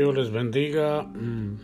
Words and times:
Dios 0.00 0.16
les 0.16 0.30
bendiga. 0.30 1.02
Mm. 1.02 1.58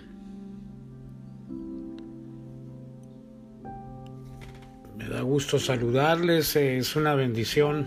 Me 4.98 5.08
da 5.08 5.22
gusto 5.22 5.58
saludarles. 5.58 6.54
Es 6.54 6.96
una 6.96 7.14
bendición 7.14 7.86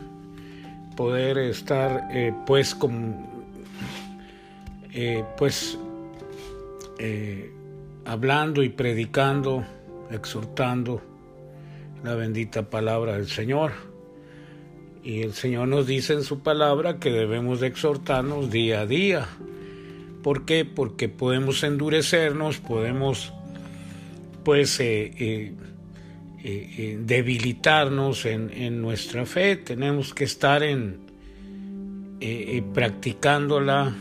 poder 0.97 1.37
estar 1.37 2.07
eh, 2.11 2.33
pues 2.47 2.73
con 2.73 3.27
eh, 4.91 5.23
pues 5.37 5.77
eh, 6.97 7.53
hablando 8.05 8.63
y 8.63 8.69
predicando, 8.69 9.63
exhortando 10.09 10.99
la 12.03 12.15
bendita 12.15 12.71
palabra 12.71 13.13
del 13.13 13.27
Señor. 13.27 13.73
Y 15.03 15.21
el 15.21 15.33
Señor 15.33 15.67
nos 15.67 15.85
dice 15.85 16.13
en 16.13 16.23
su 16.23 16.39
palabra 16.39 16.97
que 16.97 17.11
debemos 17.11 17.59
de 17.59 17.67
exhortarnos 17.67 18.49
día 18.49 18.81
a 18.81 18.85
día 18.87 19.27
¿Por 20.23 20.45
qué? 20.45 20.65
Porque 20.65 21.09
podemos 21.09 21.63
endurecernos, 21.63 22.57
podemos 22.57 23.33
pues 24.43 24.79
eh, 24.79 25.11
eh, 25.19 25.53
eh, 26.43 26.97
debilitarnos 27.01 28.25
en, 28.25 28.81
nuestra 28.81 29.25
fe, 29.25 29.57
tenemos 29.57 30.13
que 30.13 30.23
estar 30.23 30.63
en 30.63 31.07
practicándola, 32.73 33.95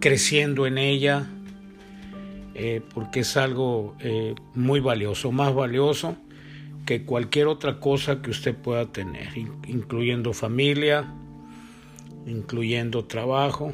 creciendo 0.00 0.66
en 0.66 0.78
ella, 0.78 1.26
porque 2.94 3.20
es 3.20 3.36
algo 3.36 3.96
muy 4.54 4.80
valioso, 4.80 5.32
más 5.32 5.54
valioso 5.54 6.16
que 6.84 7.04
cualquier 7.04 7.46
otra 7.46 7.78
cosa 7.78 8.20
que 8.20 8.30
usted 8.30 8.54
pueda 8.54 8.86
tener, 8.86 9.28
incluyendo 9.68 10.32
familia, 10.32 11.06
incluyendo 12.26 13.04
trabajo. 13.04 13.72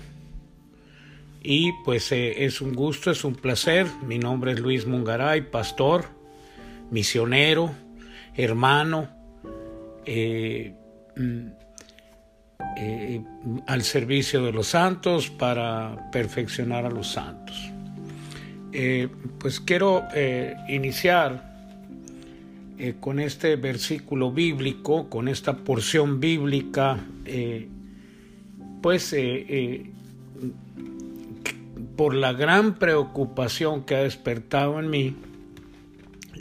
Y 1.42 1.72
pues 1.84 2.10
eh, 2.12 2.44
es 2.44 2.60
un 2.60 2.74
gusto, 2.74 3.10
es 3.10 3.24
un 3.24 3.34
placer. 3.34 3.86
Mi 4.06 4.18
nombre 4.18 4.52
es 4.52 4.60
Luis 4.60 4.86
Mungaray, 4.86 5.50
pastor, 5.50 6.06
misionero, 6.90 7.72
hermano, 8.34 9.08
eh, 10.04 10.74
mm, 11.16 11.46
eh, 12.76 13.20
al 13.66 13.82
servicio 13.82 14.44
de 14.44 14.52
los 14.52 14.68
santos 14.68 15.30
para 15.30 16.10
perfeccionar 16.10 16.84
a 16.84 16.90
los 16.90 17.08
santos. 17.08 17.56
pues 19.40 19.60
quiero 19.60 20.04
iniciar 20.68 21.42
con 23.00 23.18
este 23.18 23.56
versículo 23.56 24.30
bíblico, 24.30 25.08
con 25.08 25.26
esta 25.26 25.56
porción 25.56 26.20
bíblica, 26.20 26.98
pues 28.82 29.14
por 31.98 32.14
la 32.14 32.32
gran 32.32 32.74
preocupación 32.74 33.82
que 33.82 33.96
ha 33.96 34.02
despertado 34.04 34.78
en 34.78 34.88
mí 34.88 35.16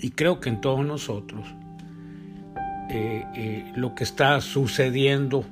y 0.03 0.11
creo 0.11 0.39
que 0.39 0.49
en 0.49 0.61
todos 0.61 0.85
nosotros 0.85 1.47
eh, 2.91 3.25
eh, 3.35 3.71
lo 3.75 3.95
que 3.95 4.03
está 4.03 4.39
sucediendo 4.39 5.45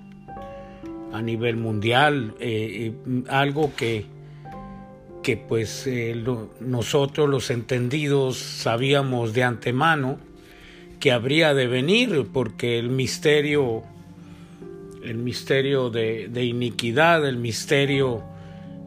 a 1.11 1.23
nivel 1.23 1.57
mundial, 1.57 2.35
eh, 2.39 2.93
algo 3.29 3.73
que, 3.75 4.05
que 5.23 5.37
pues 5.37 5.89
nosotros 6.59 7.27
los 7.27 7.49
entendidos 7.49 8.37
sabíamos 8.37 9.33
de 9.33 9.43
antemano 9.43 10.19
que 10.99 11.13
habría 11.13 11.55
de 11.55 11.65
venir, 11.65 12.27
porque 12.31 12.77
el 12.77 12.91
misterio, 12.91 13.81
el 15.03 15.17
misterio 15.17 15.89
de, 15.89 16.27
de 16.27 16.45
iniquidad, 16.45 17.27
el 17.27 17.37
misterio 17.37 18.34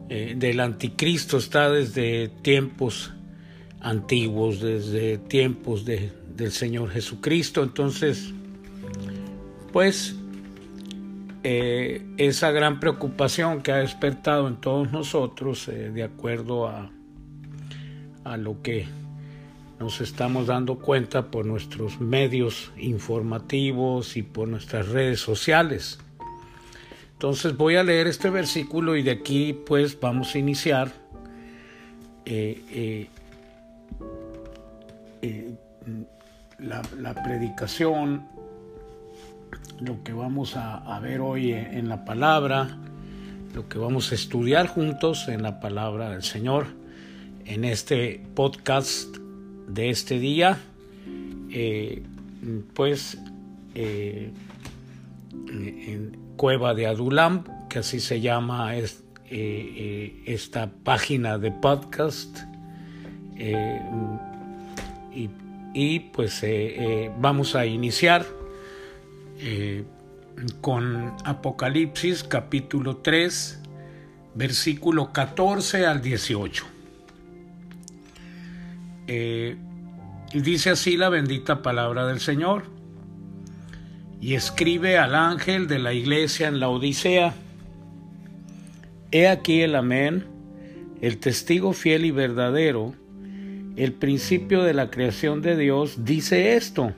eh, 0.09 0.33
del 0.35 0.59
anticristo 0.59 1.37
está 1.37 1.69
desde 1.69 2.29
tiempos 2.41 3.13
antiguos, 3.79 4.59
desde 4.59 5.17
tiempos 5.17 5.85
de, 5.85 6.11
del 6.35 6.51
Señor 6.51 6.89
Jesucristo. 6.89 7.61
Entonces, 7.61 8.33
pues 9.71 10.15
eh, 11.43 12.01
esa 12.17 12.51
gran 12.51 12.79
preocupación 12.79 13.61
que 13.61 13.71
ha 13.71 13.77
despertado 13.77 14.47
en 14.47 14.57
todos 14.57 14.91
nosotros, 14.91 15.67
eh, 15.67 15.91
de 15.91 16.03
acuerdo 16.03 16.67
a, 16.67 16.91
a 18.23 18.37
lo 18.37 18.61
que 18.61 18.87
nos 19.79 20.01
estamos 20.01 20.47
dando 20.47 20.79
cuenta 20.79 21.31
por 21.31 21.45
nuestros 21.45 22.01
medios 22.01 22.71
informativos 22.77 24.17
y 24.17 24.23
por 24.23 24.47
nuestras 24.47 24.89
redes 24.89 25.21
sociales. 25.21 25.99
Entonces 27.19 27.57
voy 27.57 27.75
a 27.75 27.83
leer 27.83 28.07
este 28.07 28.29
versículo 28.29 28.95
y 28.95 29.03
de 29.03 29.11
aquí 29.11 29.51
pues 29.51 29.99
vamos 29.99 30.33
a 30.33 30.37
iniciar. 30.37 30.93
Eh, 32.25 32.63
eh, 32.71 33.09
eh, 35.21 35.53
la, 36.59 36.81
predicación, 37.21 38.25
lo 39.81 40.01
que 40.01 40.13
vamos 40.13 40.55
a, 40.55 40.97
ver 41.01 41.19
hoy 41.19 41.51
en 41.51 41.89
la 41.89 42.05
palabra, 42.05 42.77
lo 43.53 43.67
que 43.67 43.77
vamos 43.77 44.13
a 44.13 44.15
estudiar 44.15 44.67
juntos 44.67 45.27
en 45.27 45.43
la 45.43 45.59
palabra 45.59 46.11
del 46.11 46.23
Señor, 46.23 46.67
en 47.43 47.65
este 47.65 48.23
podcast 48.33 49.13
de 49.67 49.89
este 49.89 50.19
día, 50.19 50.57
pues 52.73 53.17
en, 53.75 54.39
Cueva 56.39 56.73
de 56.73 56.87
Adulam, 56.87 57.43
que 57.67 57.79
así 57.79 57.99
se 57.99 58.21
llama 58.21 58.77
eh, 58.77 58.85
eh, 59.29 60.23
esta 60.25 60.71
página 60.71 61.37
de 61.37 61.51
podcast. 61.51 62.39
Eh, 63.35 63.81
y, 65.73 65.99
pues 65.99 66.41
vamos 67.19 67.55
a 67.55 67.65
iniciar 67.65 68.25
con 70.61 71.13
Apocalipsis 71.25 72.23
capítulo 72.23 72.97
3, 72.97 73.61
versículo 74.33 75.11
14 75.11 75.85
al 75.85 76.01
18. 76.01 76.65
y 79.07 80.39
dice 80.39 80.69
así 80.69 80.95
la 80.95 81.09
bendita 81.09 81.61
palabra 81.61 82.07
del 82.07 82.21
Señor 82.21 82.78
y 84.21 84.35
escribe 84.35 84.97
al 84.97 85.15
ángel 85.15 85.67
de 85.67 85.79
la 85.79 85.93
iglesia 85.93 86.47
en 86.47 86.59
la 86.59 86.69
Odisea, 86.69 87.33
He 89.11 89.27
aquí 89.27 89.61
el 89.61 89.75
amén, 89.75 90.25
el 91.01 91.17
testigo 91.17 91.73
fiel 91.73 92.05
y 92.05 92.11
verdadero, 92.11 92.93
el 93.75 93.93
principio 93.93 94.63
de 94.63 94.73
la 94.73 94.91
creación 94.91 95.41
de 95.41 95.57
Dios, 95.57 96.05
dice 96.05 96.55
esto. 96.55 96.93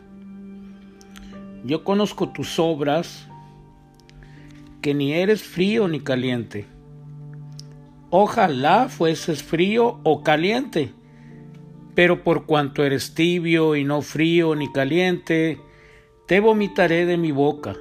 Yo 1.64 1.84
conozco 1.84 2.30
tus 2.30 2.60
obras, 2.60 3.28
que 4.82 4.94
ni 4.94 5.14
eres 5.14 5.44
frío 5.44 5.88
ni 5.88 6.00
caliente. 6.00 6.66
Ojalá 8.10 8.90
fueses 8.90 9.42
frío 9.42 10.00
o 10.04 10.24
caliente, 10.24 10.92
pero 11.96 12.24
por 12.24 12.46
cuanto 12.46 12.84
eres 12.84 13.14
tibio 13.14 13.76
y 13.76 13.86
no 13.86 14.02
frío 14.02 14.56
ni 14.56 14.70
caliente, 14.72 15.60
te 16.28 16.40
vomitaré 16.40 17.06
de 17.06 17.18
mi 17.18 17.32
boca, 17.32 17.76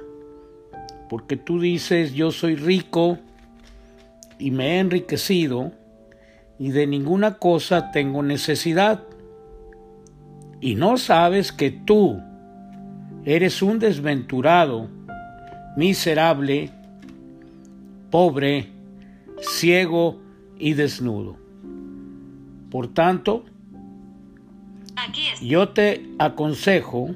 porque 1.09 1.37
tú 1.37 1.59
dices, 1.59 2.13
yo 2.13 2.31
soy 2.31 2.55
rico 2.55 3.17
y 4.39 4.51
me 4.51 4.75
he 4.75 4.79
enriquecido, 4.79 5.71
y 6.57 6.69
de 6.69 6.85
ninguna 6.85 7.39
cosa 7.39 7.91
tengo 7.91 8.21
necesidad. 8.21 9.03
Y 10.59 10.75
no 10.75 10.97
sabes 10.97 11.51
que 11.51 11.71
tú 11.71 12.21
eres 13.25 13.61
un 13.61 13.79
desventurado, 13.79 14.87
miserable, 15.75 16.69
pobre, 18.11 18.67
ciego 19.39 20.19
y 20.59 20.73
desnudo. 20.73 21.37
Por 22.69 22.93
tanto, 22.93 23.43
yo 25.41 25.69
te 25.69 26.05
aconsejo 26.19 27.15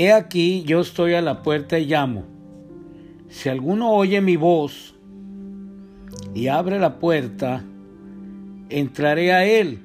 He 0.00 0.12
aquí 0.12 0.62
yo 0.62 0.80
estoy 0.80 1.14
a 1.14 1.22
la 1.22 1.42
puerta 1.42 1.76
y 1.76 1.86
llamo. 1.86 2.24
Si 3.28 3.48
alguno 3.48 3.90
oye 3.90 4.20
mi 4.20 4.36
voz 4.36 4.94
y 6.34 6.46
abre 6.46 6.78
la 6.78 7.00
puerta, 7.00 7.64
entraré 8.68 9.32
a 9.32 9.44
él 9.44 9.80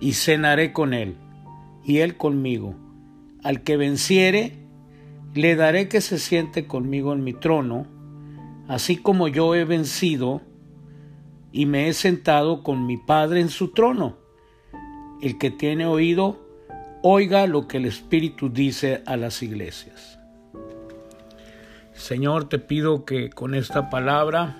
y 0.00 0.14
cenaré 0.14 0.72
con 0.72 0.92
él, 0.92 1.14
y 1.84 1.98
él 1.98 2.16
conmigo. 2.16 2.74
Al 3.44 3.62
que 3.62 3.76
venciere, 3.76 4.58
le 5.34 5.54
daré 5.54 5.88
que 5.88 6.00
se 6.00 6.18
siente 6.18 6.66
conmigo 6.66 7.12
en 7.12 7.22
mi 7.22 7.32
trono, 7.32 7.86
así 8.66 8.96
como 8.96 9.28
yo 9.28 9.54
he 9.54 9.64
vencido 9.64 10.40
y 11.52 11.66
me 11.66 11.86
he 11.86 11.92
sentado 11.92 12.64
con 12.64 12.86
mi 12.86 12.96
Padre 12.96 13.40
en 13.40 13.50
su 13.50 13.68
trono. 13.68 14.16
El 15.20 15.38
que 15.38 15.52
tiene 15.52 15.86
oído, 15.86 16.41
oiga 17.02 17.46
lo 17.48 17.66
que 17.66 17.78
el 17.78 17.86
Espíritu 17.86 18.48
dice 18.48 19.02
a 19.06 19.16
las 19.16 19.42
iglesias. 19.42 20.18
Señor, 21.92 22.48
te 22.48 22.58
pido 22.58 23.04
que 23.04 23.30
con 23.30 23.54
esta 23.54 23.90
palabra 23.90 24.56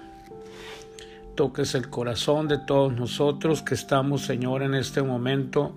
toques 1.37 1.75
el 1.75 1.89
corazón 1.89 2.49
de 2.49 2.59
todos 2.59 2.93
nosotros 2.93 3.63
que 3.63 3.75
estamos, 3.75 4.23
Señor, 4.23 4.63
en 4.63 4.75
este 4.75 5.03
momento 5.03 5.75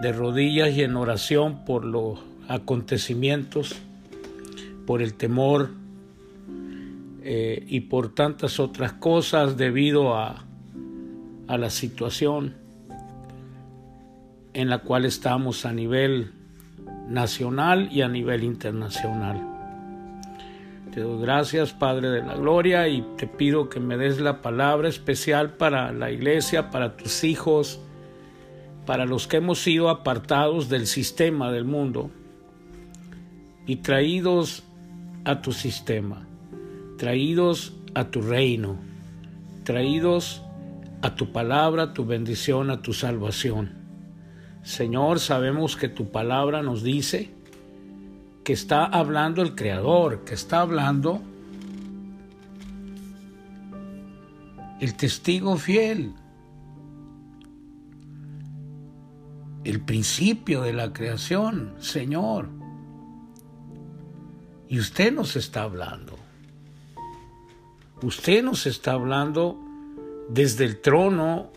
de 0.00 0.12
rodillas 0.12 0.70
y 0.70 0.82
en 0.82 0.96
oración 0.96 1.64
por 1.64 1.84
los 1.84 2.20
acontecimientos, 2.48 3.76
por 4.86 5.02
el 5.02 5.14
temor 5.14 5.70
eh, 7.22 7.64
y 7.68 7.80
por 7.80 8.14
tantas 8.14 8.58
otras 8.58 8.94
cosas 8.94 9.56
debido 9.56 10.16
a, 10.16 10.44
a 11.46 11.58
la 11.58 11.70
situación 11.70 12.59
en 14.54 14.68
la 14.68 14.78
cual 14.78 15.04
estamos 15.04 15.64
a 15.64 15.72
nivel 15.72 16.32
nacional 17.08 17.88
y 17.92 18.02
a 18.02 18.08
nivel 18.08 18.44
internacional. 18.44 19.50
Te 20.92 21.00
doy 21.00 21.22
gracias, 21.22 21.72
Padre 21.72 22.10
de 22.10 22.22
la 22.22 22.34
Gloria, 22.34 22.88
y 22.88 23.02
te 23.16 23.28
pido 23.28 23.68
que 23.68 23.78
me 23.78 23.96
des 23.96 24.20
la 24.20 24.42
palabra 24.42 24.88
especial 24.88 25.54
para 25.54 25.92
la 25.92 26.10
iglesia, 26.10 26.70
para 26.70 26.96
tus 26.96 27.22
hijos, 27.22 27.80
para 28.86 29.06
los 29.06 29.28
que 29.28 29.36
hemos 29.36 29.60
sido 29.60 29.88
apartados 29.88 30.68
del 30.68 30.88
sistema 30.88 31.52
del 31.52 31.64
mundo 31.64 32.10
y 33.66 33.76
traídos 33.76 34.64
a 35.24 35.42
tu 35.42 35.52
sistema, 35.52 36.26
traídos 36.98 37.72
a 37.94 38.06
tu 38.10 38.20
reino, 38.20 38.76
traídos 39.62 40.42
a 41.02 41.14
tu 41.14 41.30
palabra, 41.30 41.84
a 41.84 41.92
tu 41.92 42.04
bendición, 42.04 42.70
a 42.70 42.82
tu 42.82 42.92
salvación. 42.92 43.79
Señor, 44.62 45.20
sabemos 45.20 45.76
que 45.76 45.88
tu 45.88 46.10
palabra 46.10 46.62
nos 46.62 46.82
dice 46.82 47.30
que 48.44 48.52
está 48.52 48.84
hablando 48.84 49.42
el 49.42 49.54
Creador, 49.54 50.24
que 50.24 50.34
está 50.34 50.60
hablando 50.60 51.20
el 54.80 54.94
testigo 54.94 55.56
fiel, 55.56 56.14
el 59.64 59.80
principio 59.80 60.62
de 60.62 60.72
la 60.72 60.92
creación, 60.92 61.74
Señor. 61.78 62.48
Y 64.68 64.78
usted 64.78 65.12
nos 65.12 65.36
está 65.36 65.62
hablando. 65.62 66.16
Usted 68.02 68.42
nos 68.42 68.66
está 68.66 68.92
hablando 68.92 69.58
desde 70.30 70.64
el 70.64 70.80
trono 70.80 71.50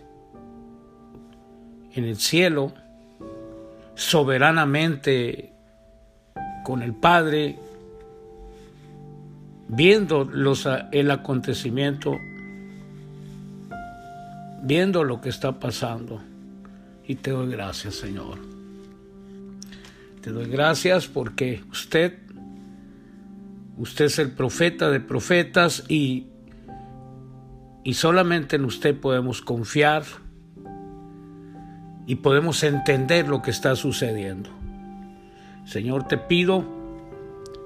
en 1.94 2.04
el 2.04 2.18
cielo, 2.18 2.74
soberanamente 3.96 5.54
con 6.64 6.82
el 6.82 6.94
Padre, 6.94 7.60
viendo 9.68 10.24
los, 10.24 10.68
el 10.92 11.12
acontecimiento, 11.12 12.18
viendo 14.64 15.04
lo 15.04 15.22
que 15.22 15.30
está 15.30 15.60
pasando. 15.60 16.22
Y 17.06 17.16
te 17.16 17.32
doy 17.32 17.52
gracias, 17.52 17.96
Señor. 17.96 18.40
Te 20.22 20.32
doy 20.32 20.46
gracias 20.46 21.08
porque 21.08 21.62
usted, 21.70 22.18
usted 23.78 24.06
es 24.06 24.20
el 24.20 24.32
profeta 24.32 24.90
de 24.90 25.02
profetas 25.02 25.84
y, 25.90 26.28
y 27.84 27.94
solamente 27.96 28.56
en 28.56 28.64
usted 28.64 28.98
podemos 28.98 29.42
confiar 29.42 30.04
y 32.06 32.16
podemos 32.16 32.64
entender 32.64 33.28
lo 33.28 33.42
que 33.42 33.52
está 33.52 33.76
sucediendo. 33.76 34.50
Señor, 35.66 36.08
te 36.08 36.18
pido 36.18 36.66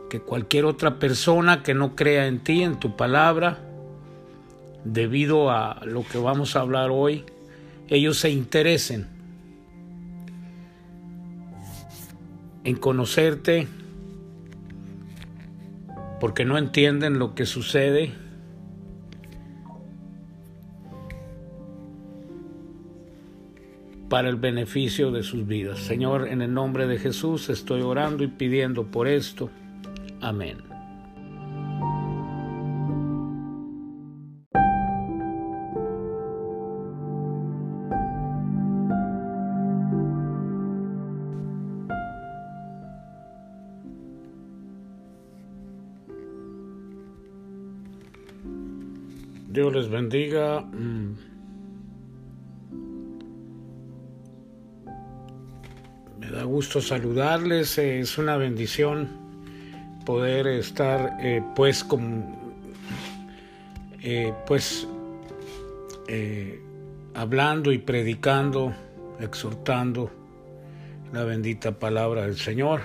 que 0.10 0.22
cualquier 0.22 0.66
otra 0.66 1.00
persona 1.00 1.64
que 1.64 1.74
no 1.74 1.96
crea 1.96 2.28
en 2.28 2.40
ti, 2.40 2.64
en 2.64 2.80
tu 2.80 2.96
palabra, 2.96 3.60
debido 4.84 5.50
a 5.50 5.82
lo 5.86 6.04
que 6.04 6.18
vamos 6.18 6.56
a 6.56 6.62
hablar 6.62 6.90
hoy, 6.92 7.26
ellos 7.90 8.20
se 8.20 8.30
interesen 8.30 9.08
en 12.64 12.76
conocerte 12.76 13.68
porque 16.20 16.46
no 16.46 16.58
entienden 16.58 17.20
lo 17.20 17.34
que 17.36 17.46
sucede 17.46 18.14
para 24.10 24.30
el 24.30 24.38
beneficio 24.38 25.12
de 25.12 25.24
sus 25.24 25.46
vidas. 25.46 25.80
Señor, 25.80 26.28
en 26.28 26.42
el 26.42 26.54
nombre 26.54 26.88
de 26.88 26.98
Jesús 26.98 27.50
estoy 27.50 27.82
orando 27.82 28.24
y 28.24 28.28
pidiendo 28.28 28.86
por 28.86 29.08
esto. 29.08 29.50
Amén. 30.22 30.58
Dios 49.50 49.74
les 49.74 49.90
bendiga. 49.90 50.64
Mm. 56.30 56.34
da 56.34 56.44
gusto 56.44 56.82
saludarles, 56.82 57.78
es 57.78 58.18
una 58.18 58.38
bendición 58.38 59.08
poder 60.06 60.48
estar 60.48 61.18
eh, 61.20 61.44
pues 61.56 61.84
con 61.84 62.36
eh, 64.02 64.34
pues 64.46 64.88
eh, 66.08 66.62
hablando 67.14 67.74
y 67.74 67.78
predicando, 67.80 68.74
exhortando 69.20 70.10
la 71.12 71.24
bendita 71.24 71.78
palabra 71.78 72.22
del 72.22 72.38
Señor. 72.38 72.82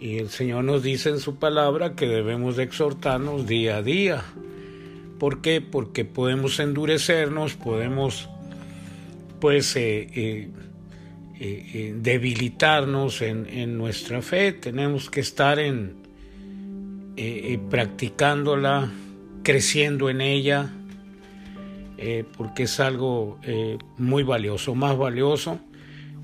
Y 0.00 0.18
el 0.18 0.30
Señor 0.30 0.64
nos 0.64 0.82
dice 0.82 1.10
en 1.10 1.20
su 1.20 1.36
palabra 1.36 1.94
que 1.94 2.08
debemos 2.08 2.56
de 2.56 2.64
exhortarnos 2.64 3.46
día 3.46 3.76
a 3.76 3.82
día. 3.82 4.24
¿Por 5.20 5.40
qué? 5.40 5.60
Porque 5.60 6.04
podemos 6.04 6.58
endurecernos, 6.58 7.54
podemos 7.54 8.28
pues 9.38 9.76
eh, 11.40 11.66
eh, 11.74 11.94
debilitarnos 11.96 13.20
en, 13.20 13.76
nuestra 13.76 14.22
fe, 14.22 14.52
tenemos 14.52 15.10
que 15.10 15.18
estar 15.18 15.58
en 15.58 15.96
eh, 17.16 17.58
practicándola, 17.70 18.88
creciendo 19.42 20.08
en 20.08 20.20
ella, 20.20 20.70
porque 22.36 22.64
es 22.64 22.80
algo 22.80 23.40
muy 23.96 24.22
valioso, 24.22 24.74
más 24.74 24.96
valioso 24.96 25.58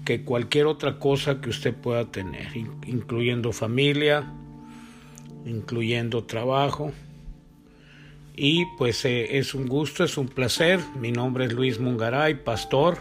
que 0.05 0.23
cualquier 0.23 0.67
otra 0.67 0.99
cosa 0.99 1.41
que 1.41 1.49
usted 1.49 1.75
pueda 1.75 2.05
tener, 2.05 2.49
incluyendo 2.87 3.53
familia, 3.53 4.31
incluyendo 5.47 6.25
trabajo. 6.25 6.93
Y 8.37 8.67
pues 8.79 9.05
es 9.05 9.55
un 9.55 9.67
gusto, 9.67 10.05
es 10.05 10.19
un 10.19 10.29
placer. 10.29 10.81
Mi 11.01 11.13
nombre 11.13 11.47
es 11.47 11.53
Luis 11.53 11.81
Mungaray, 11.81 12.45
pastor, 12.45 12.99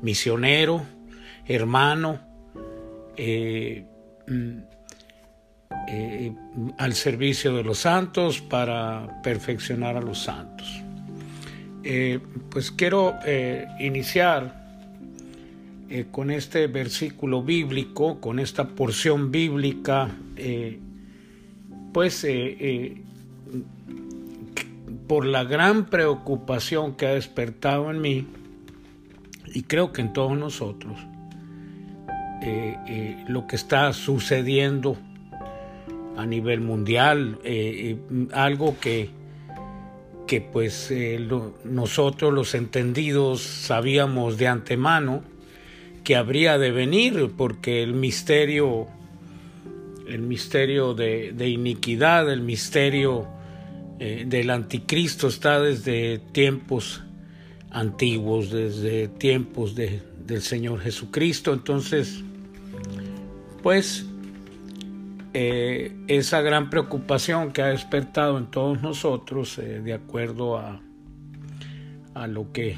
misionero 0.00 0.86
hermano, 1.48 2.20
eh, 3.16 3.84
mm, 4.28 4.58
eh, 5.88 6.32
al 6.76 6.92
servicio 6.92 7.54
de 7.56 7.64
los 7.64 7.78
santos 7.78 8.40
para 8.40 9.20
perfeccionar 9.22 9.96
a 9.96 10.00
los 10.00 10.18
santos. 10.20 10.82
Eh, 11.82 12.20
pues 12.50 12.70
quiero 12.70 13.14
iniciar 13.80 14.58
con 16.10 16.30
este 16.30 16.66
versículo 16.66 17.42
bíblico, 17.42 18.20
con 18.20 18.38
esta 18.38 18.68
porción 18.68 19.30
bíblica, 19.30 20.10
pues 21.94 22.26
por 25.06 25.24
la 25.24 25.44
gran 25.44 25.86
preocupación 25.86 26.94
que 26.94 27.06
ha 27.06 27.14
despertado 27.14 27.90
en 27.90 28.02
mí, 28.02 28.26
y 29.54 29.62
creo 29.62 29.92
que 29.92 30.02
en 30.02 30.12
todos 30.12 30.36
nosotros, 30.36 30.98
eh, 32.40 32.76
eh, 32.86 33.24
lo 33.26 33.48
que 33.48 33.56
está 33.56 33.92
sucediendo 33.92 34.96
a 36.16 36.24
nivel 36.24 36.60
mundial, 36.60 37.38
eh, 37.42 37.96
algo 38.32 38.78
que, 38.78 39.10
que 40.26 40.40
pues 40.40 40.92
nosotros 41.64 42.32
los 42.32 42.54
entendidos 42.54 43.42
sabíamos 43.42 44.36
de 44.36 44.46
antemano 44.46 45.22
que 46.04 46.14
habría 46.14 46.58
de 46.58 46.70
venir 46.70 47.32
porque 47.36 47.82
el 47.82 47.94
misterio 47.94 48.86
el 50.08 50.22
misterio 50.22 50.94
de, 50.94 51.34
iniquidad 51.48 52.32
el 52.32 52.40
misterio 52.40 53.26
del 53.98 54.50
anticristo 54.50 55.28
está 55.28 55.60
desde 55.60 56.18
tiempos 56.18 57.02
antiguos 57.70 58.50
desde 58.50 59.08
tiempos 59.08 59.74
de, 59.74 60.00
del 60.28 60.42
Señor 60.42 60.80
Jesucristo 60.80 61.52
entonces 61.52 62.22
pues 63.62 64.06
eh, 65.34 65.94
esa 66.08 66.40
gran 66.40 66.70
preocupación 66.70 67.52
que 67.52 67.62
ha 67.62 67.66
despertado 67.66 68.38
en 68.38 68.46
todos 68.46 68.80
nosotros, 68.82 69.58
eh, 69.58 69.80
de 69.80 69.92
acuerdo 69.92 70.56
a, 70.56 70.80
a 72.14 72.26
lo 72.26 72.50
que 72.50 72.76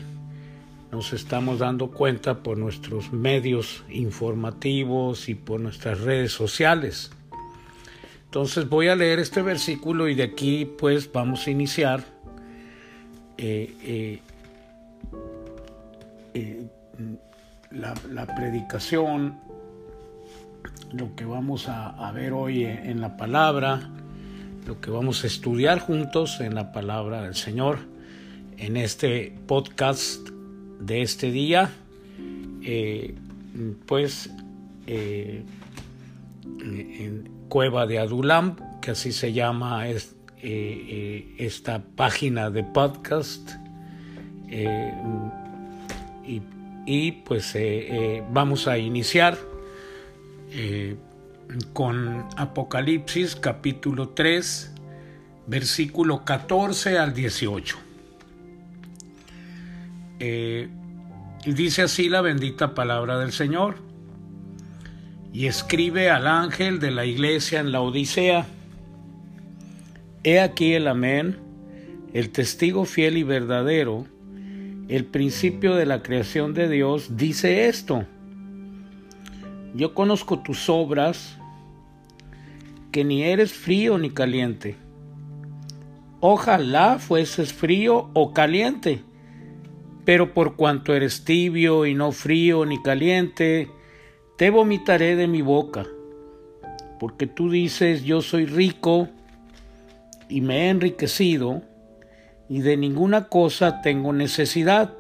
nos 0.91 1.13
estamos 1.13 1.61
dando 1.61 1.93
cuenta 1.93 2.43
por 2.43 2.59
nuestros 2.59 3.13
medios 3.13 3.85
informativos 3.89 5.29
y 5.29 5.37
por 5.37 5.61
nuestras 5.61 6.01
redes 6.01 6.33
sociales. 6.33 7.13
Entonces 8.25 8.69
voy 8.69 8.89
a 8.89 8.97
leer 8.97 9.21
este 9.21 9.43
versículo 9.43 10.09
y 10.09 10.15
de 10.15 10.25
aquí 10.25 10.65
pues 10.65 11.11
vamos 11.13 11.47
a 11.47 11.51
iniciar 11.51 12.05
eh, 13.39 14.21
la, 17.71 18.27
predicación 18.37 19.39
lo 20.93 21.15
que 21.15 21.25
vamos 21.25 21.69
a, 21.69 22.11
ver 22.13 22.33
hoy 22.33 22.65
en 22.65 23.01
la 23.01 23.17
palabra, 23.17 23.91
lo 24.67 24.81
que 24.81 24.91
vamos 24.91 25.25
a 25.25 25.27
estudiar 25.27 25.79
juntos 25.79 26.41
en 26.41 26.55
la 26.55 26.73
palabra 26.73 27.23
del 27.23 27.35
Señor, 27.35 27.79
en 28.59 28.77
este 28.77 29.35
podcast 29.47 30.29
de 30.81 31.03
este 31.03 31.31
día, 31.31 31.71
eh, 32.63 33.15
pues 33.87 34.31
eh, 34.87 35.45
en 36.61 37.31
Cueva 37.49 37.87
de 37.87 37.99
Adulam, 37.99 38.57
que 38.81 38.91
así 38.93 39.13
se 39.13 39.33
llama 39.33 39.85
eh, 39.89 41.35
esta 41.39 41.83
página 41.83 42.51
de 42.51 42.65
podcast. 42.65 43.53
Y, 46.27 46.43
y, 46.87 47.13
pues 47.13 47.57
vamos 48.31 48.67
a 48.69 48.79
iniciar 48.79 49.39
eh, 50.53 50.97
con 51.73 52.27
Apocalipsis 52.37 53.37
capítulo 53.37 54.11
3, 54.11 54.73
versículo 55.47 56.25
14 56.25 56.99
al 56.99 57.15
18. 57.15 57.79
Eh, 60.21 60.69
y 61.45 61.53
dice 61.53 61.83
así 61.83 62.09
la 62.09 62.21
bendita 62.21 62.75
palabra 62.75 63.19
del 63.19 63.33
Señor. 63.33 63.77
Y 65.33 65.47
escribe 65.47 66.11
al 66.11 66.27
ángel 66.27 66.81
de 66.81 66.91
la 66.91 67.05
iglesia 67.05 67.61
en 67.61 67.73
la 67.73 67.81
Odisea. 67.81 68.47
He 70.25 70.41
aquí 70.41 70.75
el 70.75 70.89
amén, 70.89 71.39
el 72.13 72.31
testigo 72.31 72.85
fiel 72.85 73.17
y 73.17 73.23
verdadero, 73.23 74.07
el 74.91 75.05
principio 75.07 75.75
de 75.75 75.87
la 75.87 76.03
creación 76.03 76.55
de 76.55 76.69
Dios, 76.69 77.17
dice 77.17 77.69
esto 77.69 78.05
yo 79.75 79.95
conozco 79.95 80.41
tus 80.41 80.69
obras, 80.69 81.39
que 82.91 83.05
ni 83.05 83.23
eres 83.23 83.53
frío 83.53 83.99
ni 83.99 84.11
caliente. 84.11 84.77
Ojalá 86.19 86.99
fueses 86.99 87.53
frío 87.53 88.11
o 88.13 88.35
caliente, 88.35 89.01
pero 90.05 90.35
por 90.35 90.57
cuanto 90.57 90.93
eres 90.93 91.25
tibio 91.25 91.87
y 91.87 91.95
no 91.95 92.11
frío 92.11 92.67
ni 92.67 92.83
caliente, 92.83 93.71
te 94.37 94.51
vomitaré 94.51 95.15
de 95.15 95.29
mi 95.29 95.41
boca, 95.41 95.87
porque 96.99 97.27
tú 97.27 97.51
dices 97.51 98.03
yo 98.03 98.23
soy 98.23 98.47
rico 98.47 99.09
y 100.29 100.41
me 100.41 100.67
he 100.67 100.69
enriquecido, 100.71 101.63
y 102.51 102.61
de 102.61 102.77
ninguna 102.77 103.29
cosa 103.29 103.81
tengo 103.81 104.13
necesidad. 104.13 104.93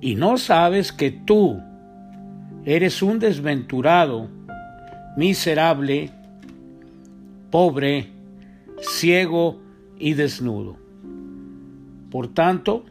Y 0.00 0.16
no 0.16 0.36
sabes 0.38 0.92
que 0.92 1.12
tú, 1.12 1.60
Eres 2.64 3.02
un 3.02 3.18
desventurado, 3.18 4.28
miserable, 5.16 6.10
pobre, 7.50 8.10
ciego 8.82 9.58
y 9.98 10.12
desnudo. 10.12 10.76
Por 12.10 12.28
tanto, 12.34 12.84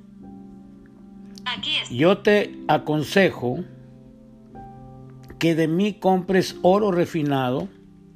yo 1.91 2.17
te 2.17 2.57
aconsejo 2.67 3.59
que 5.37 5.53
de 5.53 5.67
mí 5.67 5.93
compres 5.93 6.57
oro 6.63 6.91
refinado 6.91 7.67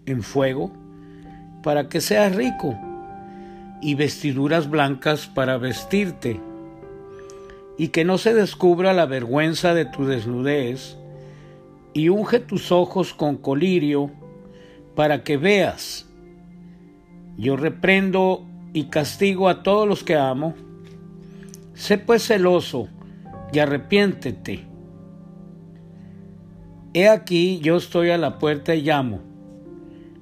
en 0.07 0.23
fuego 0.23 0.73
para 1.61 1.87
que 1.87 2.01
seas 2.01 2.35
rico 2.35 2.75
y 3.83 3.95
vestiduras 3.95 4.69
blancas 4.69 5.27
para 5.27 5.57
vestirte 5.57 6.39
y 7.77 7.89
que 7.89 8.05
no 8.05 8.17
se 8.17 8.33
descubra 8.33 8.93
la 8.93 9.05
vergüenza 9.05 9.73
de 9.73 9.83
tu 9.83 10.05
desnudez 10.05 10.97
y 11.93 12.07
unge 12.07 12.39
tus 12.39 12.71
ojos 12.71 13.13
con 13.13 13.35
colirio 13.35 14.09
para 14.95 15.23
que 15.23 15.35
veas. 15.35 16.07
Yo 17.37 17.57
reprendo 17.57 18.45
y 18.73 18.85
castigo 18.85 19.49
a 19.49 19.63
todos 19.63 19.87
los 19.87 20.03
que 20.03 20.15
amo. 20.15 20.53
Sé 21.73 21.97
pues 21.97 22.25
celoso 22.25 22.87
y 23.51 23.59
arrepiéntete. 23.59 24.65
He 26.93 27.09
aquí 27.09 27.59
yo 27.59 27.77
estoy 27.77 28.11
a 28.11 28.17
la 28.17 28.39
puerta 28.39 28.75
y 28.75 28.83
llamo. 28.83 29.19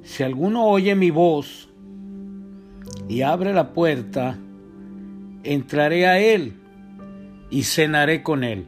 Si 0.04 0.24
alguno 0.24 0.66
oye 0.66 0.96
mi 0.96 1.12
voz 1.12 1.71
y 3.12 3.24
abre 3.24 3.54
la 3.54 3.74
puerta, 3.74 4.40
entraré 5.44 6.08
a 6.08 6.18
él 6.18 6.54
y 7.50 7.64
cenaré 7.64 8.24
con 8.24 8.46
él 8.46 8.68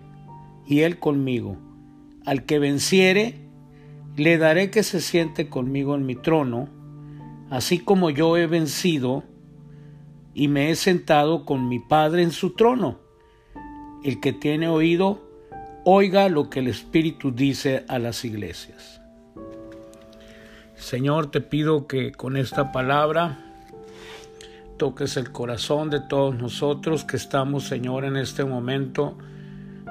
y 0.68 0.82
él 0.82 1.00
conmigo. 1.00 1.56
Al 2.26 2.44
que 2.44 2.60
venciere, 2.60 3.40
le 4.18 4.38
daré 4.38 4.70
que 4.70 4.84
se 4.84 5.00
siente 5.00 5.48
conmigo 5.48 5.96
en 5.96 6.06
mi 6.06 6.16
trono, 6.16 6.68
así 7.50 7.80
como 7.80 8.10
yo 8.10 8.36
he 8.36 8.46
vencido 8.46 9.24
y 10.34 10.50
me 10.50 10.72
he 10.72 10.76
sentado 10.76 11.46
con 11.46 11.70
mi 11.70 11.80
Padre 11.80 12.22
en 12.22 12.32
su 12.32 12.54
trono. 12.54 13.00
El 14.04 14.20
que 14.20 14.34
tiene 14.34 14.68
oído, 14.68 15.26
oiga 15.86 16.28
lo 16.28 16.50
que 16.50 16.60
el 16.60 16.68
Espíritu 16.68 17.32
dice 17.32 17.86
a 17.88 17.98
las 17.98 18.26
iglesias. 18.26 19.00
Señor, 20.76 21.32
te 21.32 21.40
pido 21.40 21.88
que 21.88 22.12
con 22.12 22.36
esta 22.36 22.74
palabra 22.74 23.43
toques 24.84 25.16
el 25.16 25.32
corazón 25.32 25.90
de 25.90 26.02
todos 26.02 26.36
nosotros 26.36 27.06
que 27.06 27.16
estamos, 27.16 27.64
Señor, 27.64 28.04
en 28.04 28.18
este 28.18 28.44
momento 28.44 29.18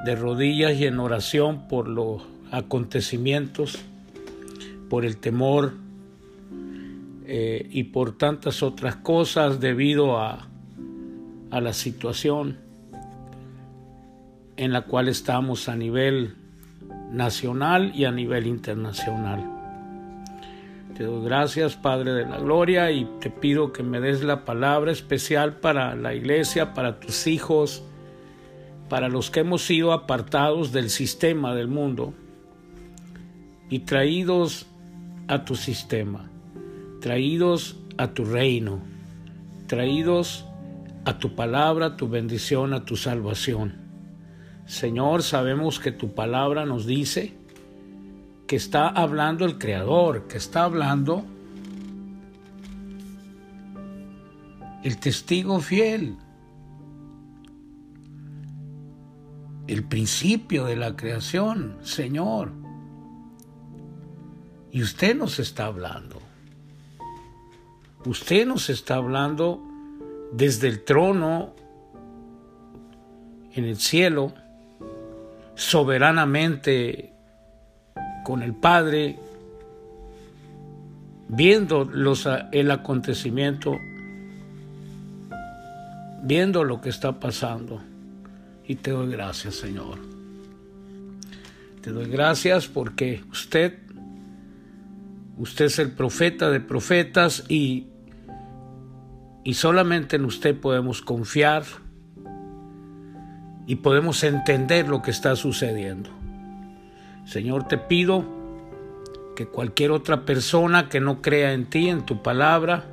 de 0.04 0.14
rodillas 0.14 0.74
y 0.74 0.84
en 0.84 1.00
oración 1.00 1.66
por 1.66 1.88
los 1.88 2.20
acontecimientos, 2.50 3.78
por 4.90 5.06
el 5.06 5.16
temor 5.16 5.72
eh, 7.24 7.66
y 7.70 7.84
por 7.84 8.18
tantas 8.18 8.62
otras 8.62 8.96
cosas 8.96 9.60
debido 9.60 10.18
a, 10.18 10.46
a 11.50 11.60
la 11.62 11.72
situación 11.72 12.58
en 14.58 14.74
la 14.74 14.82
cual 14.82 15.08
estamos 15.08 15.70
a 15.70 15.74
nivel 15.74 16.34
nacional 17.10 17.92
y 17.94 18.04
a 18.04 18.12
nivel 18.12 18.46
internacional. 18.46 19.61
Te 20.96 21.04
doy 21.04 21.24
gracias, 21.24 21.74
Padre 21.74 22.12
de 22.12 22.26
la 22.26 22.38
Gloria, 22.38 22.90
y 22.90 23.06
te 23.18 23.30
pido 23.30 23.72
que 23.72 23.82
me 23.82 23.98
des 23.98 24.22
la 24.22 24.44
palabra 24.44 24.92
especial 24.92 25.56
para 25.56 25.96
la 25.96 26.14
iglesia, 26.14 26.74
para 26.74 27.00
tus 27.00 27.26
hijos, 27.26 27.82
para 28.90 29.08
los 29.08 29.30
que 29.30 29.40
hemos 29.40 29.62
sido 29.62 29.92
apartados 29.94 30.70
del 30.70 30.90
sistema 30.90 31.54
del 31.54 31.68
mundo 31.68 32.12
y 33.70 33.80
traídos 33.80 34.66
a 35.28 35.46
tu 35.46 35.54
sistema, 35.56 36.30
traídos 37.00 37.78
a 37.96 38.08
tu 38.08 38.26
reino, 38.26 38.80
traídos 39.68 40.44
a 41.06 41.18
tu 41.18 41.34
palabra, 41.34 41.86
a 41.86 41.96
tu 41.96 42.10
bendición, 42.10 42.74
a 42.74 42.84
tu 42.84 42.96
salvación. 42.96 43.80
Señor, 44.66 45.22
sabemos 45.22 45.80
que 45.80 45.90
tu 45.90 46.14
palabra 46.14 46.66
nos 46.66 46.84
dice 46.84 47.34
que 48.52 48.56
está 48.56 48.88
hablando 48.88 49.46
el 49.46 49.56
Creador, 49.56 50.28
que 50.28 50.36
está 50.36 50.64
hablando 50.64 51.24
el 54.82 54.98
testigo 54.98 55.58
fiel, 55.60 56.18
el 59.66 59.84
principio 59.84 60.66
de 60.66 60.76
la 60.76 60.94
creación, 60.94 61.78
Señor. 61.80 62.52
Y 64.70 64.82
usted 64.82 65.16
nos 65.16 65.38
está 65.38 65.64
hablando. 65.64 66.20
Usted 68.04 68.46
nos 68.46 68.68
está 68.68 68.96
hablando 68.96 69.62
desde 70.30 70.68
el 70.68 70.84
trono 70.84 71.54
en 73.54 73.64
el 73.64 73.78
cielo, 73.78 74.34
soberanamente 75.54 77.11
con 78.24 78.42
el 78.42 78.54
Padre, 78.54 79.18
viendo 81.28 81.84
los, 81.84 82.28
el 82.52 82.70
acontecimiento, 82.70 83.78
viendo 86.22 86.64
lo 86.64 86.80
que 86.80 86.90
está 86.90 87.18
pasando. 87.18 87.80
Y 88.66 88.76
te 88.76 88.90
doy 88.90 89.10
gracias, 89.10 89.56
Señor. 89.56 89.98
Te 91.80 91.90
doy 91.90 92.08
gracias 92.08 92.68
porque 92.68 93.24
usted, 93.32 93.78
usted 95.36 95.64
es 95.64 95.78
el 95.80 95.90
profeta 95.90 96.48
de 96.50 96.60
profetas 96.60 97.44
y, 97.48 97.88
y 99.42 99.54
solamente 99.54 100.16
en 100.16 100.24
usted 100.24 100.58
podemos 100.58 101.02
confiar 101.02 101.64
y 103.66 103.76
podemos 103.76 104.22
entender 104.22 104.88
lo 104.88 105.02
que 105.02 105.10
está 105.10 105.34
sucediendo. 105.34 106.21
Señor, 107.24 107.68
te 107.68 107.78
pido 107.78 108.24
que 109.36 109.46
cualquier 109.46 109.90
otra 109.90 110.24
persona 110.24 110.88
que 110.88 111.00
no 111.00 111.22
crea 111.22 111.52
en 111.52 111.66
ti, 111.66 111.88
en 111.88 112.04
tu 112.04 112.22
palabra, 112.22 112.84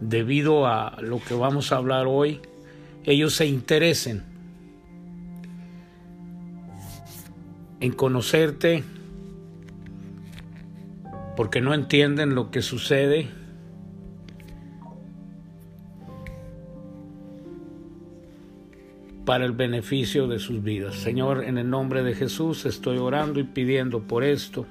debido 0.00 0.66
a 0.66 1.00
lo 1.00 1.20
que 1.20 1.34
vamos 1.34 1.72
a 1.72 1.76
hablar 1.76 2.06
hoy, 2.06 2.40
ellos 3.04 3.34
se 3.34 3.46
interesen 3.46 4.24
en 7.80 7.92
conocerte 7.92 8.84
porque 11.36 11.60
no 11.60 11.74
entienden 11.74 12.34
lo 12.34 12.50
que 12.50 12.62
sucede 12.62 13.41
para 19.32 19.46
el 19.46 19.52
beneficio 19.52 20.28
de 20.28 20.38
sus 20.38 20.62
vidas. 20.62 20.94
Señor, 20.96 21.44
en 21.44 21.56
el 21.56 21.70
nombre 21.70 22.02
de 22.02 22.14
Jesús 22.14 22.66
estoy 22.66 22.98
orando 22.98 23.40
y 23.40 23.44
pidiendo 23.44 24.02
por 24.02 24.24
esto. 24.24 24.66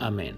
Amén. 0.00 0.34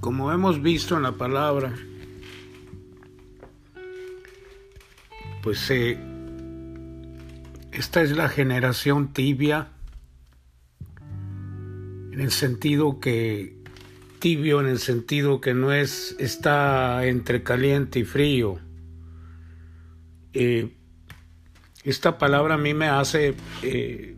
Como 0.00 0.32
hemos 0.32 0.62
visto 0.62 0.96
en 0.96 1.02
la 1.02 1.12
palabra, 1.12 1.74
pues 5.42 5.58
se 5.58 5.98
esta 7.80 8.02
es 8.02 8.14
la 8.14 8.28
generación 8.28 9.14
tibia, 9.14 9.68
en 12.12 12.20
el 12.20 12.30
sentido 12.30 13.00
que, 13.00 13.56
tibio 14.18 14.60
en 14.60 14.66
el 14.66 14.78
sentido 14.78 15.40
que 15.40 15.54
no 15.54 15.72
es, 15.72 16.14
está 16.18 17.06
entre 17.06 17.42
caliente 17.42 18.00
y 18.00 18.04
frío. 18.04 18.58
Eh, 20.34 20.76
esta 21.82 22.18
palabra 22.18 22.56
a 22.56 22.58
mí 22.58 22.74
me 22.74 22.88
hace, 22.88 23.34
eh, 23.62 24.14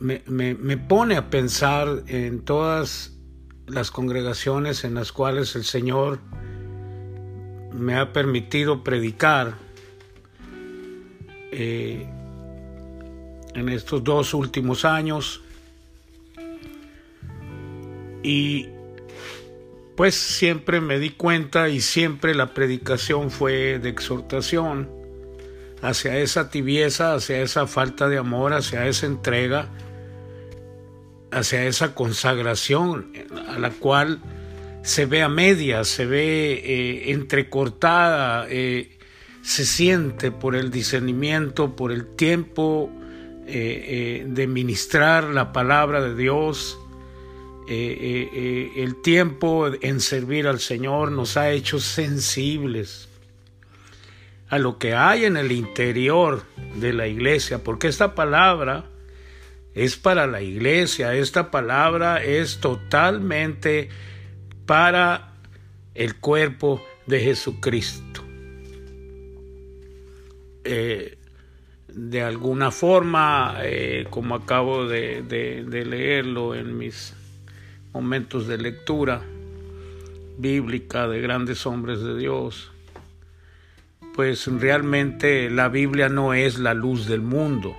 me, 0.00 0.22
me 0.26 0.76
pone 0.78 1.18
a 1.18 1.28
pensar 1.28 2.02
en 2.06 2.46
todas 2.46 3.12
las 3.66 3.90
congregaciones 3.90 4.84
en 4.84 4.94
las 4.94 5.12
cuales 5.12 5.54
el 5.54 5.64
Señor 5.64 6.18
me 7.74 7.94
ha 7.96 8.14
permitido 8.14 8.82
predicar 8.82 9.61
eh, 11.52 12.06
en 13.54 13.68
estos 13.68 14.02
dos 14.02 14.34
últimos 14.34 14.84
años. 14.84 15.42
Y 18.22 18.68
pues 19.96 20.14
siempre 20.14 20.80
me 20.80 20.98
di 20.98 21.10
cuenta 21.10 21.68
y 21.68 21.80
siempre 21.80 22.34
la 22.34 22.54
predicación 22.54 23.30
fue 23.30 23.78
de 23.78 23.90
exhortación 23.90 24.88
hacia 25.82 26.16
esa 26.18 26.48
tibieza, 26.48 27.14
hacia 27.14 27.42
esa 27.42 27.66
falta 27.66 28.08
de 28.08 28.16
amor, 28.16 28.54
hacia 28.54 28.86
esa 28.86 29.06
entrega, 29.06 29.68
hacia 31.30 31.64
esa 31.64 31.94
consagración 31.94 33.12
a 33.48 33.58
la 33.58 33.70
cual 33.70 34.20
se 34.82 35.06
ve 35.06 35.22
a 35.22 35.28
medias, 35.28 35.88
se 35.88 36.06
ve 36.06 36.52
eh, 36.52 37.12
entrecortada, 37.12 38.46
eh, 38.48 38.98
se 39.42 39.66
siente 39.66 40.30
por 40.30 40.54
el 40.54 40.70
discernimiento, 40.70 41.74
por 41.74 41.92
el 41.92 42.06
tiempo 42.06 42.90
eh, 43.46 44.22
eh, 44.24 44.24
de 44.26 44.46
ministrar 44.46 45.24
la 45.24 45.52
palabra 45.52 46.00
de 46.00 46.14
Dios, 46.14 46.78
eh, 47.68 48.72
el 48.76 49.02
tiempo 49.02 49.68
en 49.80 50.00
servir 50.00 50.46
al 50.46 50.60
Señor 50.60 51.12
nos 51.12 51.36
ha 51.36 51.50
hecho 51.50 51.78
sensibles 51.80 53.08
a 54.48 54.58
lo 54.58 54.78
que 54.78 54.94
hay 54.94 55.24
en 55.24 55.36
el 55.36 55.50
interior 55.50 56.44
de 56.76 56.92
la 56.92 57.08
iglesia, 57.08 57.64
porque 57.64 57.88
esta 57.88 58.14
palabra 58.14 58.84
es 59.74 59.96
para 59.96 60.26
la 60.26 60.42
iglesia, 60.42 61.14
esta 61.14 61.50
palabra 61.50 62.22
es 62.22 62.58
totalmente 62.60 63.88
para 64.66 65.32
el 65.94 66.16
cuerpo 66.16 66.82
de 67.06 67.20
Jesucristo. 67.20 68.21
Eh, 70.64 71.18
de 71.94 72.22
alguna 72.22 72.70
forma, 72.70 73.56
eh, 73.62 74.06
como 74.08 74.34
acabo 74.34 74.86
de, 74.86 75.22
leerlo 75.68 76.54
en 76.54 76.76
mis 76.76 77.14
momentos 77.92 78.46
de 78.46 78.58
lectura 78.58 79.22
bíblica 80.38 81.06
de 81.06 81.20
grandes 81.20 81.66
hombres 81.66 82.02
de 82.02 82.16
Dios, 82.16 82.70
pues 84.14 84.46
realmente 84.46 85.50
la 85.50 85.68
Biblia 85.68 86.08
no 86.08 86.34
es 86.34 86.58
la 86.58 86.74
luz 86.74 87.06
del 87.06 87.20
mundo. 87.20 87.74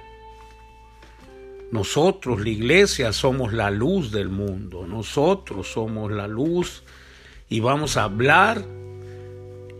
Nosotros, 1.71 2.41
la 2.41 2.49
iglesia, 2.49 3.13
somos 3.13 3.51
la 3.51 3.71
luz 3.71 4.11
del 4.11 4.29
mundo. 4.29 4.85
Nosotros 4.85 5.71
somos 5.71 6.11
la 6.11 6.27
luz 6.27 6.83
y 7.49 7.61
vamos 7.61 7.97
a 7.97 8.03
hablar 8.03 8.63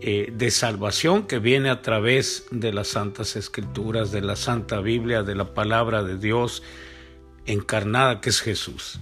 eh, 0.06 0.30
de 0.36 0.50
salvación 0.50 1.26
que 1.26 1.38
viene 1.38 1.70
a 1.70 1.80
través 1.80 2.44
de 2.50 2.74
las 2.74 2.88
santas 2.88 3.36
escrituras, 3.36 4.12
de 4.12 4.20
la 4.20 4.36
Santa 4.36 4.80
Biblia, 4.80 5.22
de 5.22 5.34
la 5.34 5.54
palabra 5.54 6.02
de 6.02 6.18
Dios 6.18 6.62
encarnada 7.46 8.20
que 8.20 8.28
es 8.28 8.42
Jesús. 8.42 9.00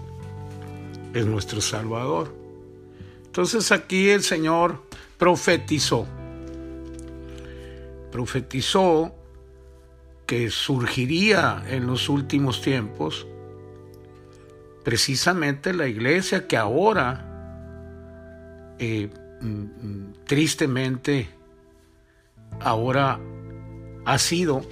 Es 1.12 1.26
nuestro 1.26 1.60
Salvador. 1.60 2.32
Entonces 3.26 3.72
aquí 3.72 4.10
el 4.10 4.22
Señor 4.22 4.80
profetizó. 5.18 6.06
Profetizó 8.12 9.12
que 10.24 10.50
surgiría 10.50 11.64
en 11.66 11.88
los 11.88 12.08
últimos 12.08 12.62
tiempos 12.62 13.26
precisamente 14.84 15.74
la 15.74 15.88
iglesia 15.88 16.46
que 16.46 16.56
ahora 16.56 17.26
eh, 18.78 19.10
tristemente 20.26 21.28
ahora 22.60 23.18
ha 24.04 24.18
sido 24.18 24.62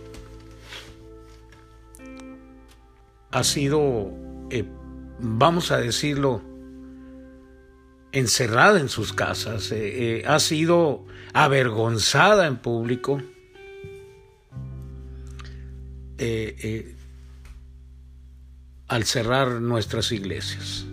ha 3.30 3.44
sido 3.44 4.12
eh, 4.50 4.64
vamos 5.20 5.70
a 5.70 5.78
decirlo 5.78 6.42
encerrada 8.12 8.80
en 8.80 8.88
sus 8.88 9.12
casas 9.12 9.70
eh, 9.72 10.18
eh, 10.18 10.24
ha 10.26 10.40
sido 10.40 11.06
avergonzada 11.32 12.46
en 12.46 12.56
público 12.56 13.22
al 18.88 19.04
cerrar 19.04 19.60
nuestras 19.62 20.12
iglesias 20.12 20.84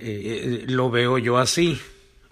eh, 0.00 0.64
lo 0.68 0.90
veo 0.90 1.18
yo 1.18 1.38
así, 1.38 1.80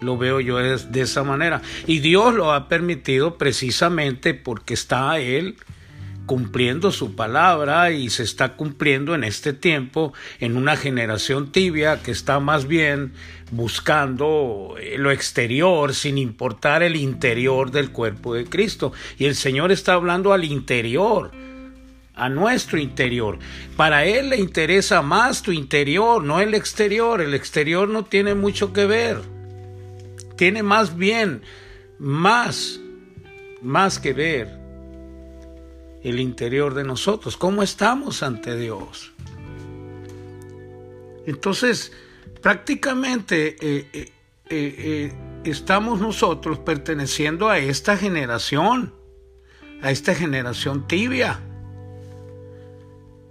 lo 0.01 0.17
veo 0.17 0.41
yo 0.41 0.59
de, 0.59 1.01
esa 1.01 1.25
manera. 1.25 1.63
Y 1.87 2.01
Dios 2.01 2.35
lo 2.35 2.53
ha 2.53 2.69
permitido 2.69 3.37
precisamente 3.37 4.35
porque 4.35 4.75
está 4.75 5.19
Él 5.19 5.57
cumpliendo 6.27 6.93
su 6.93 7.17
palabra 7.17 7.91
y 7.91 8.11
se 8.11 8.23
está 8.23 8.55
cumpliendo 8.55 9.15
en 9.15 9.25
este 9.25 9.55
tiempo 9.55 10.13
en 10.41 10.59
una 10.59 10.77
generación 10.77 11.53
tibia 11.53 12.03
que 12.03 12.11
está 12.11 12.39
más 12.39 12.67
bien 12.67 13.15
buscando 13.51 14.75
lo 14.99 15.11
exterior 15.11 15.95
sin 15.95 16.19
importar 16.19 16.83
el 16.83 16.97
interior 16.97 17.71
del 17.71 17.91
cuerpo 17.91 18.35
de 18.35 18.45
Cristo. 18.45 18.93
Y 19.19 19.25
el 19.25 19.37
Señor 19.37 19.73
está 19.73 19.95
hablando 19.95 20.35
al 20.35 20.45
interior 20.45 21.31
a 22.19 22.29
nuestro 22.29 22.79
interior. 22.79 23.39
Para 23.77 24.05
Él 24.05 24.31
le 24.31 24.37
interesa 24.37 25.03
más 25.03 25.43
tu 25.43 25.53
interior, 25.53 26.23
no 26.23 26.41
el 26.41 26.55
exterior. 26.55 27.21
El 27.21 27.35
exterior 27.35 27.89
no 27.89 28.05
tiene 28.05 28.35
mucho 28.35 28.73
que 28.73 28.87
ver. 28.87 29.23
tiene 30.37 30.63
más 30.63 30.97
bien, 30.97 31.43
más, 31.99 32.81
más 33.61 33.99
que 33.99 34.13
ver 34.13 34.59
el 36.03 36.21
interior 36.21 36.75
de 36.75 36.85
nosotros, 36.85 37.37
cómo 37.37 37.63
estamos 37.63 38.23
ante 38.23 38.57
Dios. 38.57 39.13
Entonces, 41.27 41.93
prácticamente 42.41 43.57
eh, 43.61 43.89
eh, 43.93 44.13
eh, 44.49 45.13
estamos 45.45 46.01
nosotros 46.01 46.59
perteneciendo 46.59 47.49
a 47.49 47.59
esta 47.59 47.97
generación, 47.97 48.95
a 49.83 49.91
esta 49.91 50.15
generación 50.15 50.87
tibia. 50.87 51.41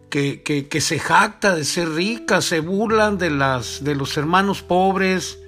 Que, 0.10 0.42
que, 0.42 0.82
se 0.82 1.00
jacta 1.00 1.54
de 1.54 1.66
ser 1.66 1.90
rica, 1.90 2.42
se 2.42 2.62
burlan 2.62 3.18
de, 3.18 3.30
las, 3.30 3.84
de 3.84 3.94
los 3.94 4.16
hermanos 4.18 4.64
pobres, 4.64 5.40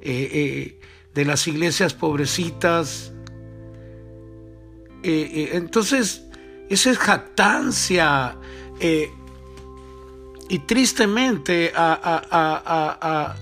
de 0.00 0.76
las 1.14 1.46
iglesias 1.46 1.94
pobrecitas. 1.94 3.12
entonces, 5.02 6.24
esa 6.68 6.90
es 6.90 6.98
jactancia 6.98 8.36
y 10.50 10.58
tristemente 10.58 11.72
a, 11.76 13.36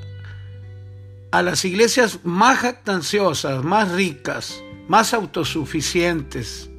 las 1.32 1.64
iglesias 1.64 2.20
más 2.22 2.58
jactanciosas, 2.58 3.64
más 3.64 3.90
ricas, 3.92 4.62
más 4.88 5.14
autosuficientes, 5.14 6.70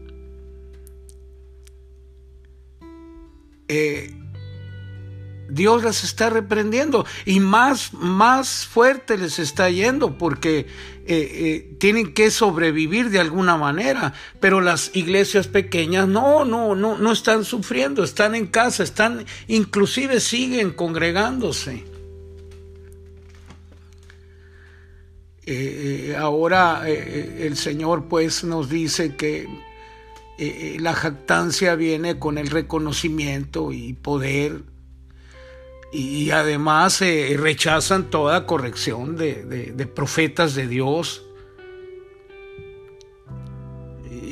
eh, 3.69 4.11
Dios 5.47 5.83
las 5.83 6.03
está 6.03 6.29
reprendiendo 6.29 7.05
y 7.25 7.39
más, 7.39 7.93
más 7.93 8.67
fuerte 8.67 9.17
les 9.17 9.39
está 9.39 9.69
yendo 9.69 10.17
porque 10.17 10.59
eh, 10.59 10.67
eh, 11.07 11.75
tienen 11.79 12.13
que 12.13 12.29
sobrevivir 12.29 13.09
de 13.09 13.19
alguna 13.19 13.57
manera. 13.57 14.13
Pero 14.39 14.61
las 14.61 14.95
iglesias 14.95 15.47
pequeñas 15.47 16.07
no, 16.07 16.45
no, 16.45 16.75
no, 16.75 16.97
no 16.97 17.11
están 17.11 17.45
sufriendo, 17.45 18.03
están 18.03 18.35
en 18.35 18.47
casa, 18.47 18.83
están, 18.83 19.25
inclusive 19.47 20.19
siguen 20.19 20.71
congregándose. 20.71 21.85
Ahora 26.19 26.87
el 26.87 27.57
Señor 27.57 28.05
pues 28.07 28.43
nos 28.43 28.69
dice 28.69 29.15
que 29.15 29.47
la 30.79 30.93
jactancia 30.93 31.75
viene 31.75 32.17
con 32.17 32.37
el 32.37 32.47
reconocimiento 32.47 33.71
y 33.71 33.93
poder 33.93 34.63
y 35.91 36.29
además 36.31 37.01
eh, 37.01 37.35
rechazan 37.37 38.09
toda 38.09 38.45
corrección 38.45 39.17
de, 39.17 39.89
profetas 39.95 40.55
de 40.55 40.67
Dios. 40.67 41.23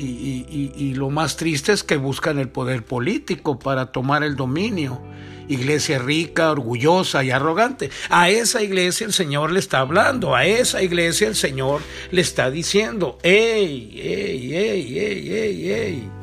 Y, 0.00 0.94
lo 0.94 1.10
más 1.10 1.36
triste 1.36 1.72
es 1.72 1.82
que 1.82 1.96
buscan 1.96 2.38
el 2.38 2.48
poder 2.48 2.84
político 2.84 3.58
para 3.58 3.92
tomar 3.92 4.22
el 4.22 4.36
dominio. 4.36 5.00
Iglesia 5.48 5.98
rica, 5.98 6.50
orgullosa 6.50 7.24
y 7.24 7.30
arrogante. 7.30 7.90
A 8.10 8.28
esa 8.28 8.62
iglesia 8.62 9.06
el 9.06 9.12
Señor 9.12 9.50
le 9.50 9.60
está 9.60 9.80
hablando, 9.80 10.34
a 10.34 10.44
esa 10.44 10.82
iglesia 10.82 11.26
el 11.26 11.36
Señor 11.36 11.80
le 12.10 12.20
está 12.20 12.50
diciendo, 12.50 13.18
¡Ey, 13.22 13.98
ey, 14.00 14.54
ey, 14.54 14.98
ey, 14.98 15.32
ey, 15.32 15.72
ey! 15.72 16.18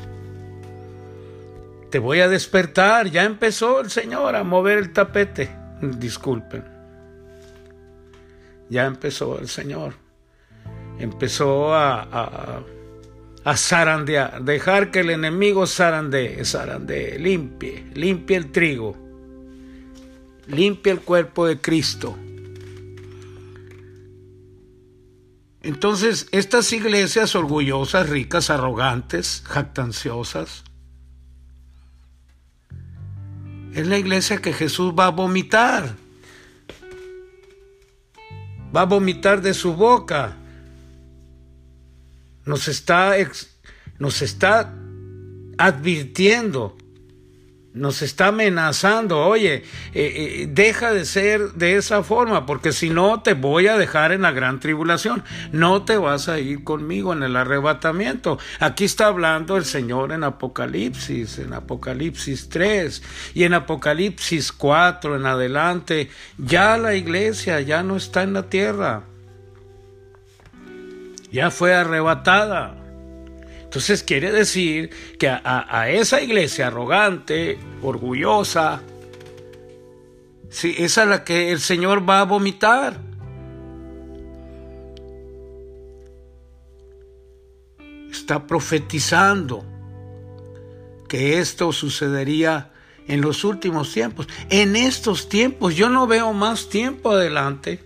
te 1.95 1.99
voy 1.99 2.19
a 2.19 2.27
despertar. 2.27 3.09
Ya 3.09 3.23
empezó 3.23 3.79
el 3.79 3.89
Señor 3.89 4.35
a 4.35 4.43
mover 4.43 4.79
el 4.79 4.91
tapete. 4.91 5.49
Disculpen. 5.81 6.65
Ya 8.69 8.83
empezó 8.83 9.39
el 9.39 9.47
Señor. 9.47 9.93
Empezó 10.99 11.73
a, 11.73 12.01
a, 12.01 12.63
a 13.45 13.55
zarandear, 13.55 14.43
dejar 14.43 14.89
que 14.89 15.01
el 15.01 15.11
enemigo 15.11 15.67
zarandee, 15.67 16.43
zarandee, 16.43 17.19
limpie, 17.19 17.85
limpie 17.93 18.37
el 18.37 18.51
trigo, 18.51 18.97
limpie 20.47 20.91
el 20.91 21.01
cuerpo 21.01 21.45
de 21.45 21.61
Cristo. 21.61 22.17
Entonces, 25.61 26.27
estas 26.31 26.73
iglesias 26.73 27.35
orgullosas, 27.35 28.09
ricas, 28.09 28.49
arrogantes, 28.49 29.43
jactanciosas, 29.45 30.63
es 33.75 33.85
la 33.87 33.99
iglesia 33.99 34.37
que 34.37 34.53
Jesús 34.53 34.93
va 34.97 35.07
a 35.07 35.11
vomitar. 35.11 35.95
Va 38.75 38.81
a 38.81 38.85
vomitar 38.85 39.41
de 39.41 39.53
su 39.53 39.73
boca. 39.73 40.37
Nos 42.45 42.67
está, 42.67 43.15
nos 43.99 44.21
está 44.21 44.73
advirtiendo 45.57 46.77
nos 47.75 48.01
está 48.01 48.27
amenazando, 48.27 49.19
oye, 49.19 49.55
eh, 49.55 49.63
eh, 49.93 50.47
deja 50.49 50.93
de 50.93 51.03
ser 51.05 51.51
de 51.53 51.75
esa 51.75 52.03
forma, 52.03 52.45
porque 52.45 52.71
si 52.71 52.89
no 52.89 53.21
te 53.21 53.33
voy 53.33 53.67
a 53.67 53.77
dejar 53.77 54.13
en 54.13 54.21
la 54.21 54.31
gran 54.31 54.61
tribulación, 54.61 55.23
no 55.51 55.83
te 55.83 55.97
vas 55.97 56.29
a 56.29 56.39
ir 56.39 56.63
conmigo 56.63 57.11
en 57.11 57.21
el 57.21 57.35
arrebatamiento. 57.35 58.39
Aquí 58.59 58.85
está 58.85 59.07
hablando 59.07 59.57
el 59.57 59.65
Señor 59.65 60.13
en 60.13 60.23
Apocalipsis, 60.23 61.37
en 61.37 61.53
Apocalipsis 61.53 62.47
3 62.47 63.03
y 63.33 63.43
en 63.43 63.53
Apocalipsis 63.53 64.53
4 64.53 65.17
en 65.17 65.25
adelante, 65.25 66.09
ya 66.37 66.77
la 66.77 66.95
iglesia 66.95 67.59
ya 67.59 67.83
no 67.83 67.97
está 67.97 68.23
en 68.23 68.33
la 68.33 68.49
tierra, 68.49 69.03
ya 71.35 71.51
fue 71.51 71.73
arrebatada. 71.73 72.77
Entonces 73.61 74.03
quiere 74.03 74.31
decir 74.31 74.89
que 75.19 75.27
a, 75.27 75.89
esa 75.89 76.21
iglesia 76.21 76.67
arrogante, 76.67 77.59
orgullosa, 77.81 78.81
sí, 80.49 80.75
esa 80.77 81.03
es 81.03 81.09
la 81.09 81.23
que 81.25 81.51
el 81.51 81.59
Señor 81.59 82.09
va 82.09 82.21
a 82.21 82.23
vomitar. 82.23 83.01
Está 88.09 88.47
profetizando 88.47 89.65
que 91.09 91.39
esto 91.39 91.73
sucedería 91.73 92.71
en 93.09 93.19
los 93.19 93.43
últimos 93.43 93.91
tiempos. 93.91 94.29
En 94.49 94.77
estos 94.77 95.27
tiempos, 95.27 95.75
yo 95.75 95.89
no 95.89 96.07
veo 96.07 96.31
más 96.31 96.69
tiempo 96.69 97.11
adelante. 97.11 97.83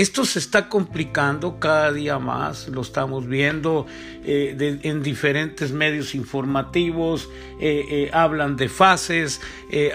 Esto 0.00 0.24
se 0.24 0.38
está 0.38 0.70
complicando 0.70 1.60
cada 1.60 1.92
día 1.92 2.18
más, 2.18 2.68
lo 2.68 2.80
estamos 2.80 3.28
viendo 3.28 3.86
eh, 4.24 4.78
en 4.82 5.02
diferentes 5.02 5.72
medios 5.72 6.14
informativos, 6.14 7.28
eh, 7.60 7.84
eh, 7.90 8.10
hablan 8.10 8.56
de 8.56 8.70
fases, 8.70 9.42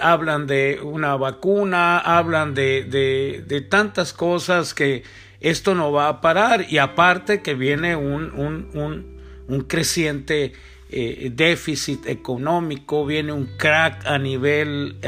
hablan 0.00 0.46
de 0.46 0.78
una 0.80 1.16
vacuna, 1.16 1.98
hablan 1.98 2.54
de, 2.54 3.66
tantas 3.68 4.12
cosas 4.12 4.74
que 4.74 5.02
esto 5.40 5.74
no 5.74 5.90
va 5.90 6.06
a 6.06 6.20
parar 6.20 6.66
y 6.68 6.78
aparte 6.78 7.42
que 7.42 7.54
viene 7.54 7.96
un, 7.96 9.10
un 9.48 9.60
creciente 9.62 10.52
déficit 10.88 12.06
económico, 12.06 13.04
viene 13.04 13.32
un 13.32 13.46
crack 13.58 14.06
a 14.06 14.18
nivel 14.18 15.00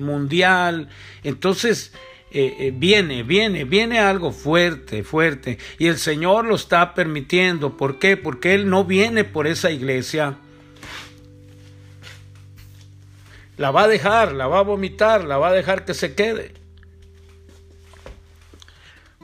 mundial, 0.00 0.88
entonces 1.22 1.92
eh, 2.30 2.56
eh, 2.58 2.72
viene, 2.74 3.22
viene, 3.22 3.64
viene 3.64 3.98
algo 3.98 4.32
fuerte, 4.32 5.02
fuerte. 5.02 5.58
Y 5.78 5.86
el 5.86 5.98
Señor 5.98 6.46
lo 6.46 6.54
está 6.54 6.94
permitiendo. 6.94 7.76
¿Por 7.76 7.98
qué? 7.98 8.16
Porque 8.16 8.54
Él 8.54 8.68
no 8.68 8.84
viene 8.84 9.24
por 9.24 9.46
esa 9.46 9.70
iglesia. 9.70 10.36
La 13.56 13.70
va 13.70 13.82
a 13.82 13.88
dejar, 13.88 14.32
la 14.32 14.46
va 14.46 14.60
a 14.60 14.62
vomitar, 14.62 15.24
la 15.24 15.38
va 15.38 15.48
a 15.48 15.52
dejar 15.52 15.84
que 15.84 15.94
se 15.94 16.14
quede 16.14 16.59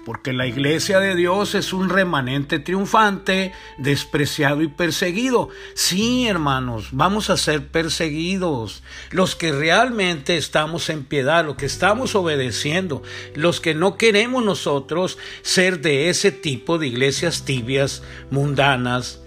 porque 0.07 0.33
la 0.33 0.47
iglesia 0.47 1.01
de 1.01 1.17
Dios 1.17 1.57
es 1.57 1.73
un 1.73 1.89
remanente 1.89 2.61
triunfante, 2.61 3.53
despreciado 3.77 4.63
y 4.63 4.69
perseguido. 4.69 5.49
Sí, 5.75 6.29
hermanos, 6.29 6.91
vamos 6.93 7.29
a 7.29 7.37
ser 7.37 7.67
perseguidos. 7.67 8.85
Los 9.11 9.35
que 9.35 9.51
realmente 9.51 10.37
estamos 10.37 10.91
en 10.91 11.03
piedad, 11.03 11.45
los 11.45 11.57
que 11.57 11.67
estamos 11.67 12.15
obedeciendo, 12.15 13.03
los 13.35 13.61
que 13.61 13.75
no 13.75 13.97
queremos 13.97 14.45
nosotros 14.45 15.19
ser 15.43 15.81
de 15.81 16.09
ese 16.09 16.31
tipo 16.31 16.79
de 16.79 16.87
iglesias 16.87 17.45
tibias, 17.45 18.05
mundanas, 18.31 19.21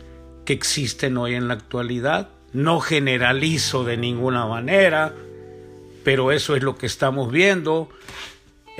que 0.45 0.53
existen 0.53 1.17
hoy 1.17 1.35
en 1.35 1.49
la 1.49 1.55
actualidad. 1.55 2.29
No 2.53 2.79
generalizo 2.79 3.83
de 3.83 3.97
ninguna 3.97 4.45
manera, 4.45 5.13
pero 6.05 6.31
eso 6.31 6.55
es 6.55 6.63
lo 6.63 6.77
que 6.77 6.85
estamos 6.85 7.33
viendo. 7.33 7.89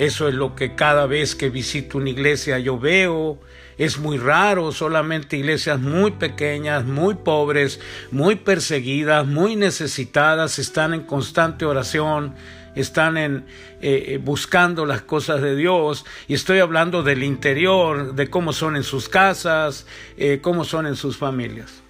Eso 0.00 0.28
es 0.28 0.34
lo 0.34 0.54
que 0.54 0.74
cada 0.74 1.04
vez 1.04 1.34
que 1.34 1.50
visito 1.50 1.98
una 1.98 2.08
iglesia 2.08 2.58
yo 2.58 2.78
veo. 2.78 3.38
Es 3.76 3.98
muy 3.98 4.16
raro, 4.16 4.72
solamente 4.72 5.36
iglesias 5.36 5.78
muy 5.78 6.12
pequeñas, 6.12 6.86
muy 6.86 7.16
pobres, 7.16 7.80
muy 8.10 8.36
perseguidas, 8.36 9.26
muy 9.26 9.56
necesitadas, 9.56 10.58
están 10.58 10.94
en 10.94 11.02
constante 11.02 11.66
oración, 11.66 12.34
están 12.74 13.18
en, 13.18 13.44
eh, 13.82 14.18
buscando 14.24 14.86
las 14.86 15.02
cosas 15.02 15.42
de 15.42 15.54
Dios 15.54 16.06
y 16.28 16.32
estoy 16.32 16.60
hablando 16.60 17.02
del 17.02 17.22
interior, 17.22 18.14
de 18.14 18.30
cómo 18.30 18.54
son 18.54 18.76
en 18.76 18.84
sus 18.84 19.06
casas, 19.06 19.86
eh, 20.16 20.38
cómo 20.40 20.64
son 20.64 20.86
en 20.86 20.96
sus 20.96 21.18
familias. 21.18 21.82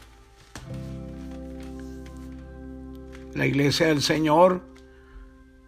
La 3.37 3.46
iglesia 3.46 3.87
del 3.87 4.03
Señor, 4.03 4.62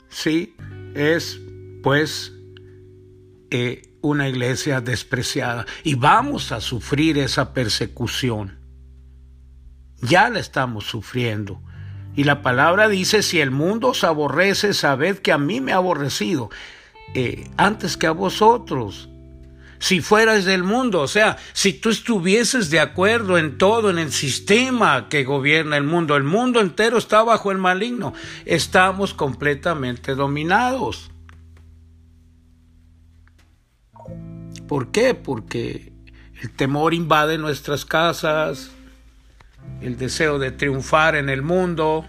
sí, 0.08 0.56
es 0.96 1.38
pues 1.82 2.31
eh, 3.54 3.82
una 4.00 4.30
iglesia 4.30 4.80
despreciada 4.80 5.66
y 5.84 5.94
vamos 5.94 6.52
a 6.52 6.62
sufrir 6.62 7.18
esa 7.18 7.52
persecución. 7.52 8.58
Ya 10.00 10.30
la 10.30 10.40
estamos 10.40 10.84
sufriendo. 10.84 11.60
Y 12.16 12.24
la 12.24 12.40
palabra 12.40 12.88
dice, 12.88 13.22
si 13.22 13.40
el 13.40 13.50
mundo 13.50 13.88
os 13.88 14.04
aborrece, 14.04 14.72
sabed 14.72 15.18
que 15.18 15.32
a 15.32 15.38
mí 15.38 15.60
me 15.60 15.72
ha 15.72 15.76
aborrecido 15.76 16.48
eh, 17.14 17.46
antes 17.58 17.98
que 17.98 18.06
a 18.06 18.12
vosotros. 18.12 19.10
Si 19.78 20.00
fueras 20.00 20.46
del 20.46 20.64
mundo, 20.64 21.02
o 21.02 21.08
sea, 21.08 21.36
si 21.52 21.74
tú 21.74 21.90
estuvieses 21.90 22.70
de 22.70 22.80
acuerdo 22.80 23.36
en 23.36 23.58
todo, 23.58 23.90
en 23.90 23.98
el 23.98 24.12
sistema 24.12 25.10
que 25.10 25.24
gobierna 25.24 25.76
el 25.76 25.84
mundo, 25.84 26.16
el 26.16 26.24
mundo 26.24 26.60
entero 26.62 26.96
está 26.96 27.22
bajo 27.22 27.52
el 27.52 27.58
maligno, 27.58 28.14
estamos 28.46 29.12
completamente 29.12 30.14
dominados. 30.14 31.11
¿Por 34.72 34.90
qué? 34.90 35.12
Porque 35.12 35.92
el 36.40 36.50
temor 36.52 36.94
invade 36.94 37.36
nuestras 37.36 37.84
casas, 37.84 38.70
el 39.82 39.98
deseo 39.98 40.38
de 40.38 40.50
triunfar 40.50 41.14
en 41.14 41.28
el 41.28 41.42
mundo, 41.42 42.06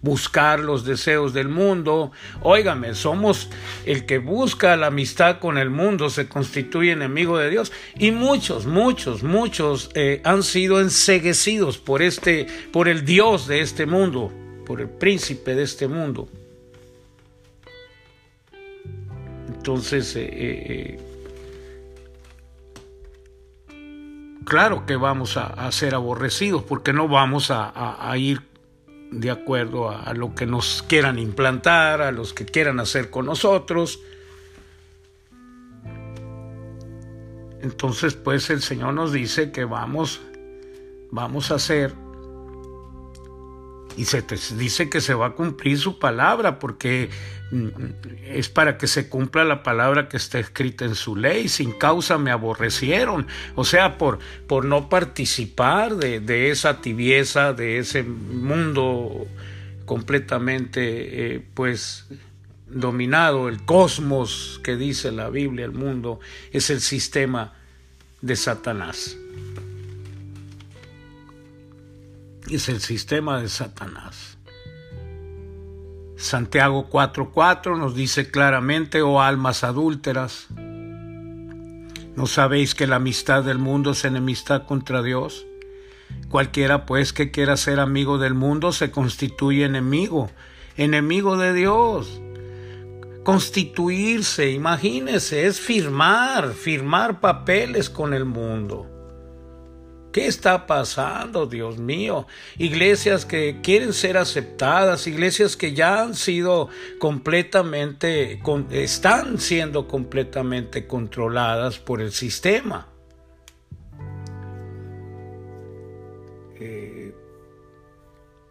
buscar 0.00 0.60
los 0.60 0.86
deseos 0.86 1.34
del 1.34 1.48
mundo. 1.50 2.10
Óigame, 2.40 2.94
somos 2.94 3.50
el 3.84 4.06
que 4.06 4.16
busca 4.16 4.78
la 4.78 4.86
amistad 4.86 5.40
con 5.40 5.58
el 5.58 5.68
mundo, 5.68 6.08
se 6.08 6.26
constituye 6.26 6.92
enemigo 6.92 7.36
de 7.36 7.50
Dios. 7.50 7.70
Y 7.98 8.12
muchos, 8.12 8.64
muchos, 8.64 9.22
muchos 9.22 9.90
eh, 9.94 10.22
han 10.24 10.42
sido 10.42 10.80
enseguecidos 10.80 11.76
por 11.76 12.00
este, 12.00 12.46
por 12.72 12.88
el 12.88 13.04
Dios 13.04 13.46
de 13.46 13.60
este 13.60 13.84
mundo, 13.84 14.32
por 14.64 14.80
el 14.80 14.88
príncipe 14.88 15.54
de 15.54 15.64
este 15.64 15.86
mundo. 15.86 16.30
Entonces, 19.48 20.16
eh, 20.16 20.30
eh, 20.32 21.03
claro 24.44 24.86
que 24.86 24.96
vamos 24.96 25.36
a, 25.36 25.70
ser 25.72 25.94
aborrecidos 25.94 26.62
porque 26.62 26.92
no 26.92 27.08
vamos 27.08 27.50
a, 27.50 28.12
ir 28.16 28.42
de 29.10 29.30
acuerdo 29.30 29.90
a, 29.90 30.12
lo 30.14 30.34
que 30.34 30.46
nos 30.46 30.84
quieran 30.86 31.18
implantar, 31.18 32.02
a 32.02 32.12
los 32.12 32.32
que 32.32 32.44
quieran 32.44 32.80
hacer 32.80 33.10
con 33.10 33.26
nosotros. 33.26 34.00
Entonces, 37.62 38.14
pues 38.14 38.50
el 38.50 38.60
Señor 38.60 38.92
nos 38.94 39.12
dice 39.12 39.50
que 39.50 39.64
vamos, 39.64 40.20
vamos 41.10 41.50
a 41.50 41.54
hacer 41.54 42.03
y 43.96 44.04
se 44.04 44.24
dice 44.56 44.88
que 44.88 45.00
se 45.00 45.14
va 45.14 45.26
a 45.26 45.32
cumplir 45.32 45.78
su 45.78 45.98
palabra 45.98 46.58
porque 46.58 47.10
mm, 47.50 47.68
es 48.26 48.48
para 48.48 48.78
que 48.78 48.86
se 48.86 49.08
cumpla 49.08 49.44
la 49.44 49.62
palabra 49.62 50.08
que 50.08 50.16
está 50.16 50.38
escrita 50.38 50.84
en 50.84 50.94
su 50.94 51.16
ley. 51.16 51.48
Sin 51.48 51.72
causa 51.72 52.18
me 52.18 52.30
aborrecieron. 52.30 53.26
O 53.54 53.64
sea, 53.64 53.98
por, 53.98 54.18
por 54.46 54.64
no 54.64 54.88
participar 54.88 55.96
de, 55.96 56.50
esa 56.50 56.80
tibieza, 56.80 57.52
de 57.52 57.78
ese 57.78 58.02
mundo 58.02 59.26
completamente, 59.84 61.34
eh, 61.34 61.42
pues, 61.54 62.06
dominado, 62.66 63.48
el 63.48 63.64
cosmos 63.64 64.60
que 64.64 64.76
dice 64.76 65.12
la 65.12 65.30
Biblia, 65.30 65.64
el 65.64 65.72
mundo, 65.72 66.20
es 66.52 66.70
el 66.70 66.80
sistema 66.80 67.52
de 68.20 68.36
Satanás. 68.36 69.16
Es 72.50 72.68
el 72.68 72.80
sistema 72.80 73.40
de 73.40 73.48
Satanás. 73.48 74.38
Santiago 76.16 76.88
4:4 76.90 77.76
nos 77.76 77.94
dice 77.94 78.30
claramente, 78.30 79.02
oh 79.02 79.20
almas 79.20 79.64
adúlteras, 79.64 80.46
¿no 82.16 82.26
sabéis 82.26 82.74
que 82.74 82.86
la 82.86 82.96
amistad 82.96 83.42
del 83.42 83.58
mundo 83.58 83.90
es 83.92 84.04
enemistad 84.04 84.64
contra 84.66 85.02
Dios? 85.02 85.46
Cualquiera 86.28 86.86
pues 86.86 87.12
que 87.12 87.30
quiera 87.30 87.56
ser 87.56 87.80
amigo 87.80 88.18
del 88.18 88.34
mundo 88.34 88.72
se 88.72 88.90
constituye 88.90 89.64
enemigo, 89.64 90.30
enemigo 90.76 91.36
de 91.36 91.52
Dios. 91.52 92.20
Constituirse, 93.24 94.50
imagínese, 94.50 95.46
es 95.46 95.58
firmar, 95.58 96.52
firmar 96.52 97.20
papeles 97.20 97.88
con 97.88 98.12
el 98.12 98.26
mundo. 98.26 98.93
¿Qué 100.14 100.28
está 100.28 100.68
pasando, 100.68 101.46
Dios 101.46 101.78
mío? 101.78 102.28
Iglesias 102.56 103.26
que 103.26 103.60
quieren 103.64 103.92
ser 103.92 104.16
aceptadas, 104.16 105.08
iglesias 105.08 105.56
que 105.56 105.74
ya 105.74 106.02
han 106.02 106.14
sido 106.14 106.68
completamente, 107.00 108.40
están 108.70 109.40
siendo 109.40 109.88
completamente 109.88 110.86
controladas 110.86 111.80
por 111.80 112.00
el 112.00 112.12
sistema. 112.12 112.86
Eh, 116.60 117.12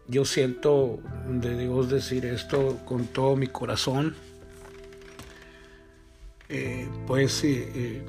yo 0.06 0.26
siento 0.26 0.98
de 1.26 1.56
Dios 1.56 1.88
decir 1.88 2.26
esto 2.26 2.76
con 2.84 3.06
todo 3.06 3.36
mi 3.36 3.46
corazón. 3.46 4.14
Eh, 6.50 6.86
pues 7.06 7.42
eh, 7.42 8.02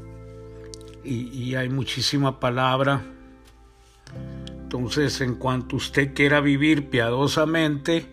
y 1.05 1.55
hay 1.55 1.69
muchísima 1.69 2.37
palabra 2.37 3.14
entonces, 4.75 5.21
en 5.21 5.35
cuanto 5.35 5.77
usted 5.77 6.13
quiera 6.13 6.41
vivir 6.41 6.89
piadosamente, 6.89 8.07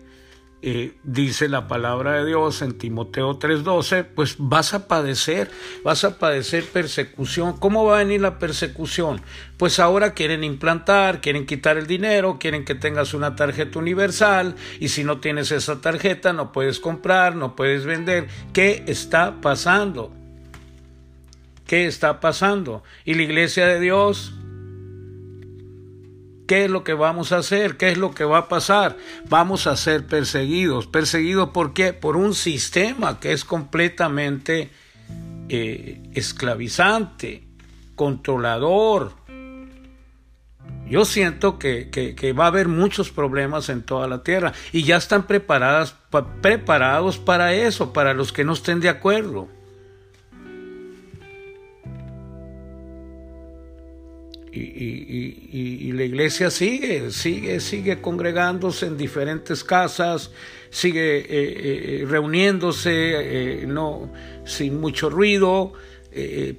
eh, 0.61 0.93
dice 1.03 1.49
la 1.49 1.67
palabra 1.67 2.13
de 2.13 2.25
Dios 2.25 2.61
en 2.61 2.77
Timoteo 2.77 3.37
3:12, 3.37 4.05
pues 4.05 4.35
vas 4.39 4.73
a 4.73 4.87
padecer, 4.87 5.51
vas 5.83 6.05
a 6.05 6.17
padecer 6.17 6.63
persecución. 6.63 7.57
¿Cómo 7.59 7.83
va 7.83 7.95
a 7.95 8.03
venir 8.03 8.21
la 8.21 8.39
persecución? 8.39 9.19
Pues 9.57 9.79
ahora 9.79 10.13
quieren 10.13 10.45
implantar, 10.45 11.19
quieren 11.19 11.45
quitar 11.45 11.77
el 11.77 11.85
dinero, 11.85 12.37
quieren 12.39 12.63
que 12.63 12.75
tengas 12.75 13.13
una 13.13 13.35
tarjeta 13.35 13.77
universal 13.77 14.55
y 14.79 14.87
si 14.87 15.03
no 15.03 15.19
tienes 15.19 15.51
esa 15.51 15.81
tarjeta 15.81 16.31
no 16.31 16.53
puedes 16.53 16.79
comprar, 16.79 17.35
no 17.35 17.57
puedes 17.57 17.85
vender. 17.85 18.29
¿Qué 18.53 18.85
está 18.87 19.41
pasando? 19.41 20.13
¿Qué 21.67 21.87
está 21.87 22.21
pasando? 22.21 22.83
¿Y 23.03 23.15
la 23.15 23.23
iglesia 23.23 23.67
de 23.67 23.81
Dios? 23.81 24.33
¿Qué 26.47 26.65
es 26.65 26.71
lo 26.71 26.83
que 26.83 26.93
vamos 26.93 27.31
a 27.31 27.37
hacer? 27.37 27.77
¿Qué 27.77 27.89
es 27.89 27.97
lo 27.97 28.11
que 28.11 28.25
va 28.25 28.39
a 28.39 28.47
pasar? 28.49 28.97
Vamos 29.29 29.67
a 29.67 29.77
ser 29.77 30.05
perseguidos. 30.05 30.87
¿Perseguidos 30.87 31.49
por 31.49 31.73
qué? 31.73 31.93
Por 31.93 32.17
un 32.17 32.33
sistema 32.33 33.19
que 33.19 33.31
es 33.31 33.45
completamente 33.45 34.69
eh, 35.49 36.01
esclavizante, 36.13 37.43
controlador. 37.95 39.13
Yo 40.87 41.05
siento 41.05 41.57
que, 41.59 41.89
que, 41.89 42.33
va 42.33 42.45
a 42.45 42.47
haber 42.47 42.67
muchos 42.67 43.09
problemas 43.09 43.69
en 43.69 43.83
toda 43.83 44.07
la 44.07 44.21
tierra 44.21 44.53
y 44.71 44.83
ya 44.83 44.97
están 44.97 45.27
preparadas, 45.27 45.95
preparados 46.41 47.17
para 47.17 47.53
eso, 47.53 47.93
para 47.93 48.13
los 48.13 48.33
que 48.33 48.43
no 48.43 48.53
estén 48.53 48.79
de 48.81 48.89
acuerdo. 48.89 49.47
Y, 54.55 55.91
la 55.93 56.03
iglesia 56.03 56.49
sigue, 56.49 57.11
sigue, 57.11 57.59
sigue 57.59 58.01
congregándose 58.01 58.85
en 58.85 58.97
diferentes 58.97 59.63
casas, 59.63 60.31
sigue 60.69 61.19
eh, 61.19 61.25
eh, 61.29 62.05
reuniéndose, 62.07 62.91
eh, 63.61 63.67
no, 63.67 64.11
sin 64.45 64.79
mucho 64.79 65.09
ruido. 65.09 65.73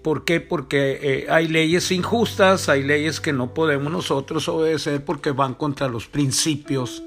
¿Por 0.02 0.24
qué? 0.24 0.40
Porque 0.40 1.28
hay 1.30 1.46
leyes 1.46 1.92
injustas, 1.92 2.68
hay 2.68 2.82
leyes 2.82 3.20
que 3.20 3.32
no 3.32 3.54
podemos 3.54 3.92
nosotros 3.92 4.48
obedecer 4.48 5.04
porque 5.04 5.30
van 5.30 5.54
contra 5.54 5.86
los 5.86 6.08
principios 6.08 7.04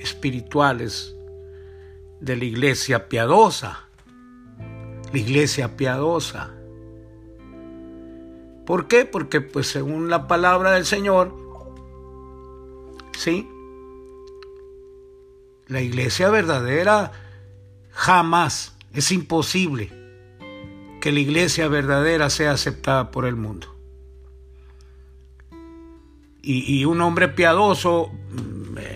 espirituales 0.00 1.14
de 2.20 2.34
la 2.34 2.44
iglesia 2.44 3.08
piadosa. 3.08 3.86
La 5.12 5.18
iglesia 5.20 5.76
piadosa. 5.76 6.57
¿Por 8.68 8.86
qué? 8.86 9.06
Porque 9.06 9.40
pues 9.40 9.66
según 9.66 10.10
la 10.10 10.28
palabra 10.28 10.72
del 10.72 10.84
Señor, 10.84 11.34
¿sí? 13.16 13.48
La 15.68 15.80
iglesia 15.80 16.28
verdadera 16.28 17.12
jamás, 17.92 18.76
es 18.92 19.10
imposible 19.10 19.90
que 21.00 21.12
la 21.12 21.20
iglesia 21.20 21.68
verdadera 21.68 22.28
sea 22.28 22.50
aceptada 22.50 23.10
por 23.10 23.24
el 23.24 23.36
mundo. 23.36 23.74
Y, 26.42 26.84
un 26.84 27.00
hombre 27.00 27.28
piadoso, 27.28 28.12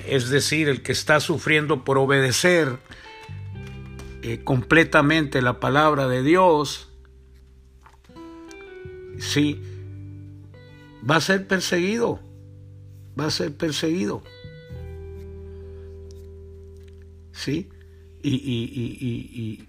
es 0.07 0.29
decir, 0.29 0.69
el 0.69 0.83
que 0.83 0.93
está 0.93 1.19
sufriendo 1.19 1.83
por 1.83 1.97
obedecer 1.97 2.77
eh, 4.21 4.45
completamente 4.45 5.41
la 5.41 5.61
palabra 5.61 6.09
de 6.09 6.23
Dios, 6.23 6.92
sí, 9.19 9.61
va 11.09 11.17
a 11.17 11.21
ser 11.21 11.47
perseguido, 11.47 12.21
va 13.19 13.27
a 13.27 13.31
ser 13.31 13.57
perseguido. 13.57 14.23
¿Sí? 17.33 17.69
Y, 18.23 18.35
y, 18.35 19.69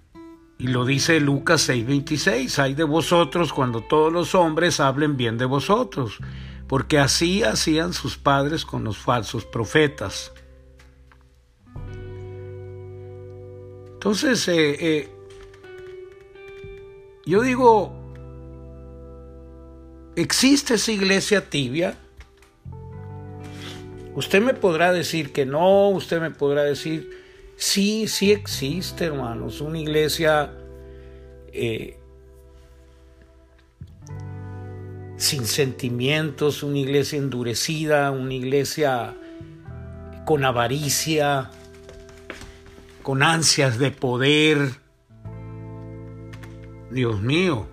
y 0.64 0.68
lo 0.68 0.86
dice 0.86 1.20
Lucas 1.20 1.68
6:26, 1.68 2.58
hay 2.60 2.74
de 2.74 2.86
vosotros 2.86 3.52
cuando 3.52 3.82
todos 3.82 4.14
los 4.14 4.34
hombres 4.34 4.80
hablen 4.80 5.18
bien 5.18 5.38
de 5.38 5.44
vosotros, 5.44 6.20
porque 6.68 7.00
así 7.00 7.44
hacían 7.44 7.92
sus 7.92 8.18
padres 8.18 8.64
con 8.64 8.86
los 8.86 8.98
falsos 8.98 9.46
profetas. 9.46 10.32
Entonces, 13.94 14.48
eh, 14.48 14.78
eh, 14.80 15.10
yo 17.26 17.42
digo, 17.42 17.94
¿existe 20.16 20.76
esa 20.76 20.92
iglesia 20.92 21.50
tibia? 21.50 21.96
Usted 24.16 24.42
me 24.42 24.54
podrá 24.54 24.94
decir 24.94 25.32
que 25.32 25.46
no, 25.46 25.90
usted 25.90 26.22
me 26.22 26.30
podrá 26.30 26.64
decir, 26.64 27.10
sí, 27.56 28.08
sí 28.08 28.32
existe, 28.32 29.06
hermanos, 29.06 29.60
una 29.60 29.80
iglesia 29.80 30.54
eh, 31.52 31.98
sin 35.18 35.46
sentimientos, 35.46 36.62
una 36.62 36.78
iglesia 36.78 37.18
endurecida, 37.18 38.12
una 38.12 38.34
iglesia 38.34 39.16
con 40.26 40.46
avaricia, 40.46 41.50
con 43.02 43.24
ansias 43.24 43.80
de 43.80 43.92
poder. 43.92 44.60
Dios 46.92 47.22
mío, 47.22 47.66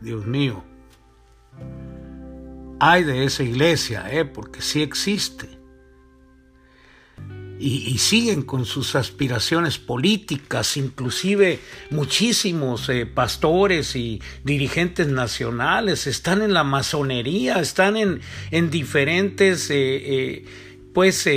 Dios 0.00 0.26
mío. 0.26 0.69
Hay 2.80 3.04
de 3.04 3.24
esa 3.24 3.42
iglesia, 3.42 4.06
¿eh? 4.10 4.24
porque 4.24 4.62
sí 4.62 4.80
existe. 4.80 5.60
Y, 7.62 7.98
siguen 7.98 8.40
con 8.40 8.64
sus 8.64 8.94
aspiraciones 8.94 9.76
políticas, 9.76 10.78
inclusive 10.78 11.58
muchísimos 11.90 12.88
eh, 12.88 13.04
pastores 13.04 13.96
y 13.96 14.22
dirigentes 14.44 15.08
nacionales 15.08 16.06
están 16.06 16.40
en 16.40 16.54
la 16.54 16.64
masonería, 16.64 17.60
están 17.60 17.98
en, 17.98 18.22
en 18.50 18.70
diferentes 18.70 19.68
eh, 19.68 19.74
eh, 19.76 20.44
pues 20.94 21.28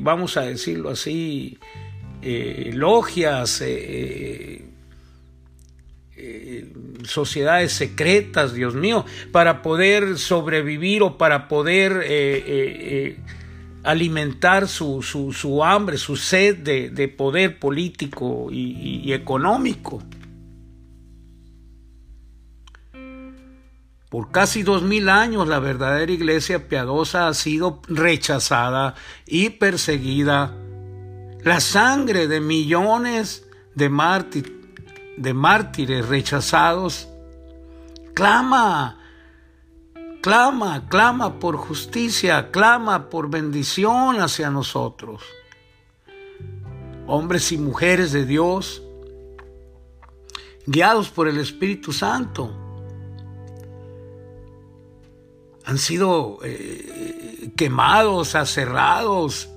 vamos 0.00 0.38
a 0.38 0.40
decirlo 0.40 0.88
así, 0.88 1.58
eh, 6.18 6.72
sociedades 7.04 7.72
secretas, 7.72 8.52
Dios 8.52 8.74
mío, 8.74 9.04
para 9.32 9.62
poder 9.62 10.18
sobrevivir 10.18 11.02
o 11.02 11.16
para 11.18 11.48
poder 11.48 12.04
alimentar 13.84 14.68
su, 14.68 15.02
su, 15.02 15.64
hambre, 15.64 15.96
su 15.96 16.16
sed 16.16 16.56
de, 16.58 17.08
poder 17.08 17.58
político 17.58 18.48
y 18.50 19.12
económico. 19.12 20.02
Por 24.08 24.30
casi 24.30 24.62
dos 24.62 24.82
mil 24.82 25.10
años 25.10 25.48
la 25.48 25.58
verdadera 25.58 26.10
iglesia 26.10 26.66
piadosa 26.66 27.28
ha 27.28 27.34
sido 27.34 27.82
rechazada 27.88 28.94
y 29.26 29.50
perseguida. 29.50 30.54
La 31.42 31.60
sangre 31.60 32.26
de 32.26 32.40
millones 32.40 33.46
de, 33.74 33.90
de 35.18 35.34
mártires 35.34 36.08
rechazados 36.08 37.08
clama, 38.14 38.98
clama, 40.20 40.88
clama 40.88 41.38
por 41.38 41.56
justicia, 41.56 42.50
clama 42.50 43.08
por 43.10 43.30
bendición 43.30 44.20
hacia 44.20 44.50
nosotros. 44.50 45.22
Hombres 47.06 47.52
y 47.52 47.58
mujeres 47.58 48.12
de 48.12 48.26
Dios, 48.26 48.82
guiados 50.66 51.10
por 51.10 51.28
el 51.28 51.38
Espíritu 51.38 51.92
Santo 51.92 52.52
han 55.64 55.78
sido 55.78 56.38
eh, 56.42 57.52
quemados, 57.56 58.34
aserrados 58.34 59.48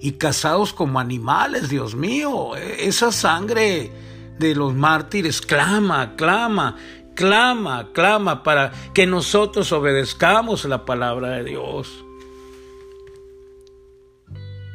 y 0.00 0.12
cazados 0.12 0.72
como 0.72 0.98
animales, 0.98 1.68
Dios 1.68 1.94
mío. 1.94 2.56
E, 2.56 2.86
esa 2.86 3.12
sangre 3.12 4.01
de 4.38 4.54
los 4.54 4.74
mártires 4.74 5.40
clama, 5.40 6.14
clama, 6.16 6.76
clama, 7.14 7.92
clama 7.92 8.42
para 8.42 8.72
que 8.94 9.06
nosotros 9.06 9.72
obedezcamos 9.72 10.64
la 10.64 10.84
palabra 10.84 11.30
de 11.30 11.44
Dios. 11.44 12.04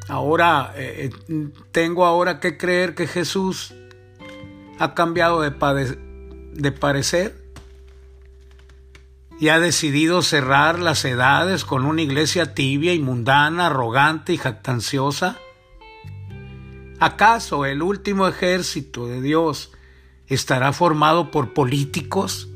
Ahora, 0.07 0.73
eh, 0.75 1.09
eh, 1.27 1.49
tengo 1.71 2.05
ahora 2.05 2.39
que 2.39 2.57
creer 2.57 2.95
que 2.95 3.07
Jesús 3.07 3.73
ha 4.79 4.93
cambiado 4.93 5.41
de, 5.41 5.97
de 6.53 6.71
parecer 6.71 7.35
y 9.39 9.49
ha 9.49 9.59
decidido 9.59 10.21
cerrar 10.21 10.79
las 10.79 11.03
edades 11.05 11.65
con 11.65 11.85
una 11.85 12.01
iglesia 12.01 12.53
tibia 12.53 12.93
y 12.93 12.99
mundana, 12.99 13.67
arrogante 13.67 14.33
y 14.33 14.37
jactanciosa? 14.37 15.37
¿Acaso 16.99 17.65
el 17.65 17.83
último 17.83 18.27
ejército 18.27 19.07
de 19.07 19.21
Dios 19.21 19.71
estará 20.25 20.73
formado 20.73 21.29
por 21.29 21.53
políticos? 21.53 22.49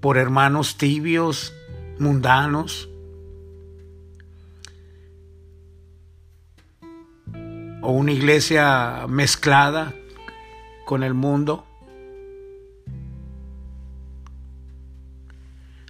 ¿Por 0.00 0.16
hermanos 0.16 0.78
tibios, 0.78 1.52
mundanos? 1.98 2.88
¿O 7.82 7.92
una 7.92 8.12
iglesia 8.12 9.06
mezclada 9.06 9.94
con 10.86 11.02
el 11.02 11.12
mundo? 11.12 11.66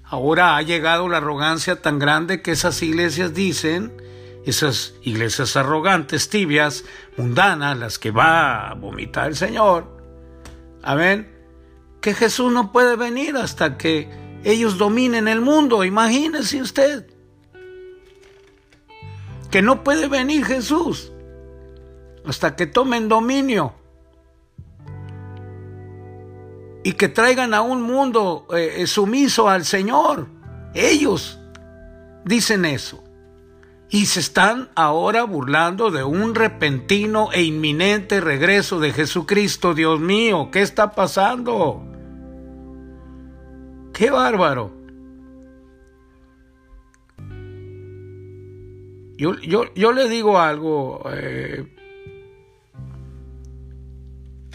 Ahora 0.03 0.57
ha 0.57 0.63
llegado 0.63 1.09
la 1.09 1.19
arrogancia 1.19 1.81
tan 1.83 2.01
grande 2.01 2.43
que 2.43 2.51
esas 2.51 2.83
iglesias 2.83 3.33
dicen, 3.33 4.00
esas 4.45 4.95
iglesias 5.03 5.57
arrogantes, 5.57 6.29
tibias, 6.29 6.85
mundanas, 7.17 7.77
las 7.77 7.99
que 7.99 8.11
va 8.11 8.71
a 8.71 8.75
vomitar 8.75 9.29
el 9.29 9.37
Señor, 9.37 9.87
amén, 10.83 11.31
que 12.01 12.15
Jesús 12.15 12.53
no 12.53 12.73
puede 12.73 12.97
venir 12.97 13.37
hasta 13.37 13.77
que 13.77 14.09
ellos 14.45 14.79
dominen 14.79 15.29
el 15.29 15.41
mundo, 15.41 15.85
imagínese 15.85 16.63
usted, 16.63 17.07
que 19.51 19.63
no 19.63 19.85
puede 19.85 20.09
venir 20.09 20.45
Jesús 20.45 21.13
hasta 22.25 22.57
que 22.57 22.67
tomen 22.67 23.09
dominio 23.09 23.75
y 26.83 26.93
que 26.93 27.09
traigan 27.09 27.53
a 27.53 27.61
un 27.61 27.83
mundo 27.83 28.47
eh, 28.57 28.87
sumiso 28.87 29.49
al 29.49 29.65
Señor. 29.65 30.29
Ellos 30.75 31.39
dicen 32.25 32.65
eso. 32.65 33.03
Y 33.91 34.07
se 34.07 34.21
están 34.21 34.71
ahora 34.77 35.25
burlando 35.25 35.91
de 35.91 36.05
un 36.05 36.35
repentino 36.35 37.31
e 37.33 37.43
inminente 37.43 38.21
regreso 38.21 38.79
de 38.79 38.93
Jesucristo. 38.93 39.75
Dios 39.75 39.99
mío, 39.99 40.51
¿qué 40.53 40.63
está 40.63 40.93
pasando? 40.93 41.83
¡Qué 43.93 44.11
bárbaro! 44.11 44.81
Yo, 49.17 49.39
yo, 49.41 49.75
yo 49.75 49.93
le 49.93 50.09
digo 50.09 50.39
algo, 50.39 51.03
eh, 51.13 51.67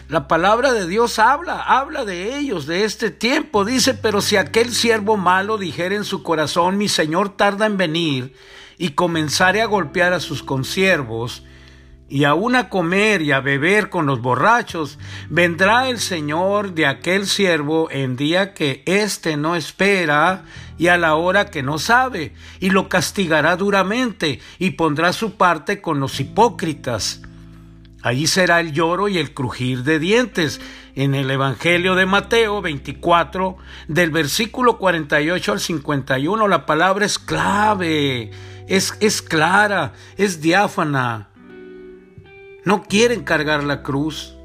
la 0.08 0.26
palabra 0.28 0.72
de 0.72 0.86
Dios 0.86 1.18
habla, 1.18 1.60
habla 1.62 2.04
de 2.04 2.36
ellos, 2.36 2.66
de 2.66 2.84
este 2.84 3.10
tiempo. 3.10 3.64
Dice, 3.64 3.94
pero 3.94 4.20
si 4.20 4.36
aquel 4.36 4.72
siervo 4.72 5.16
malo 5.16 5.58
dijera 5.58 5.94
en 5.94 6.04
su 6.04 6.22
corazón, 6.22 6.78
mi 6.78 6.88
Señor 6.88 7.36
tarda 7.36 7.66
en 7.66 7.76
venir, 7.76 8.34
y 8.78 8.90
comenzare 8.90 9.62
a 9.62 9.66
golpear 9.66 10.12
a 10.12 10.20
sus 10.20 10.42
consiervos, 10.42 11.44
y 12.08 12.24
aún 12.24 12.54
a 12.54 12.68
comer 12.68 13.20
y 13.22 13.32
a 13.32 13.40
beber 13.40 13.90
con 13.90 14.06
los 14.06 14.20
borrachos, 14.20 14.98
vendrá 15.28 15.88
el 15.88 15.98
Señor 15.98 16.74
de 16.74 16.86
aquel 16.86 17.26
siervo 17.26 17.90
en 17.90 18.16
día 18.16 18.54
que 18.54 18.82
éste 18.86 19.36
no 19.36 19.56
espera 19.56 20.44
y 20.78 20.88
a 20.88 20.98
la 20.98 21.16
hora 21.16 21.46
que 21.46 21.62
no 21.62 21.78
sabe, 21.78 22.32
y 22.60 22.70
lo 22.70 22.88
castigará 22.88 23.56
duramente, 23.56 24.40
y 24.58 24.72
pondrá 24.72 25.12
su 25.12 25.34
parte 25.34 25.80
con 25.80 26.00
los 26.00 26.20
hipócritas. 26.20 27.22
Allí 28.02 28.26
será 28.26 28.60
el 28.60 28.72
lloro 28.72 29.08
y 29.08 29.18
el 29.18 29.34
crujir 29.34 29.82
de 29.82 29.98
dientes. 29.98 30.60
En 30.94 31.14
el 31.14 31.30
Evangelio 31.30 31.94
de 31.94 32.06
Mateo 32.06 32.62
24, 32.62 33.56
del 33.88 34.10
versículo 34.10 34.78
48 34.78 35.52
al 35.52 35.60
51, 35.60 36.46
la 36.46 36.66
palabra 36.66 37.04
es 37.04 37.18
clave, 37.18 38.30
es, 38.66 38.94
es 39.00 39.22
clara, 39.22 39.92
es 40.16 40.40
diáfana. 40.40 41.30
no 42.64 42.82
quieren 42.82 43.22
cargar 43.22 43.62
la 43.62 43.82
cruz. 43.82 44.36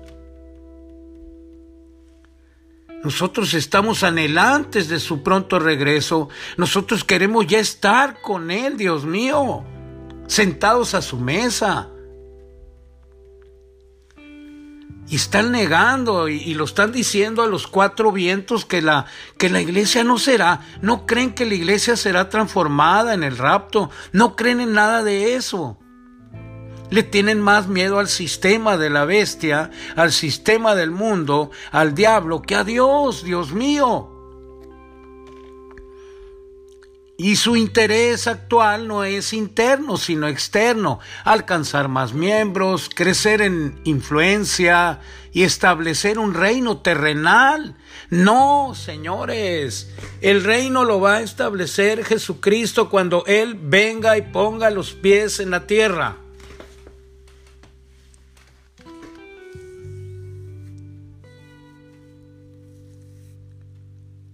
Nosotros 3.03 3.55
estamos 3.55 4.03
anhelantes 4.03 4.88
de 4.88 4.99
su 4.99 5.24
pronto 5.24 5.57
regreso. 5.57 6.30
Nosotros 6.57 7.03
queremos 7.03 7.47
ya 7.47 7.57
estar 7.57 8.22
con 8.22 8.51
Él, 8.51 8.78
Dios 8.78 9.05
mío, 9.05 9.63
sentados 10.28 10.93
a 10.93 11.01
su 11.01 11.17
mesa. 11.17 11.89
Y 15.12 15.18
están 15.18 15.51
negando 15.51 16.30
y, 16.30 16.53
lo 16.53 16.64
están 16.64 16.93
diciendo 16.93 17.43
a 17.43 17.47
los 17.47 17.68
cuatro 17.68 18.14
vientos 18.14 18.64
que 18.64 18.82
la, 18.82 19.07
que 19.38 19.49
la 19.49 19.59
iglesia 19.59 20.05
no 20.05 20.18
será. 20.18 20.62
No 20.82 21.05
creen 21.05 21.34
que 21.34 21.45
la 21.45 21.53
iglesia 21.53 21.97
será 21.97 22.30
transformada 22.30 23.14
en 23.14 23.24
el 23.24 23.38
rapto. 23.38 23.89
No 24.14 24.38
creen 24.38 24.62
en 24.62 24.72
nada 24.72 25.03
de 25.03 25.36
eso. 25.36 25.78
Le 26.89 27.03
tienen 27.03 27.41
más 27.41 27.68
miedo 27.68 27.99
al 27.99 28.07
sistema 28.07 28.78
de 28.78 28.89
la 28.89 29.03
bestia, 29.03 29.70
al 29.97 30.14
sistema 30.14 30.76
del 30.76 30.91
mundo, 30.91 31.51
al 31.74 31.93
diablo, 31.93 32.41
que 32.41 32.55
a 32.55 32.64
Dios, 32.64 33.26
Dios 33.26 33.51
mío. 33.51 34.11
Y 37.24 37.36
su 37.36 37.55
interés 37.55 38.26
actual 38.26 38.88
no 38.88 39.03
es 39.03 39.32
interno, 39.32 39.97
sino 39.97 40.28
externo, 40.28 40.99
alcanzar 41.24 41.88
más 41.88 42.13
miembros, 42.13 42.89
crecer 42.91 43.43
en 43.43 43.80
influencia 43.84 45.01
y 45.32 45.43
establecer 45.43 46.17
un 46.17 46.34
reino 46.34 46.80
terrenal. 46.80 47.76
No, 48.09 48.74
señores, 48.74 49.91
el 50.22 50.43
reino 50.43 50.84
lo 50.84 50.99
va 50.99 51.17
a 51.17 51.22
establecer 51.22 52.03
Jesucristo 52.03 52.89
cuando 52.89 53.24
Él 53.28 53.53
venga 53.53 54.17
y 54.17 54.24
ponga 54.24 54.72
los 54.72 54.93
pies 54.93 55.39
en 55.39 55.51
la 55.51 55.67
tierra. 55.67 56.17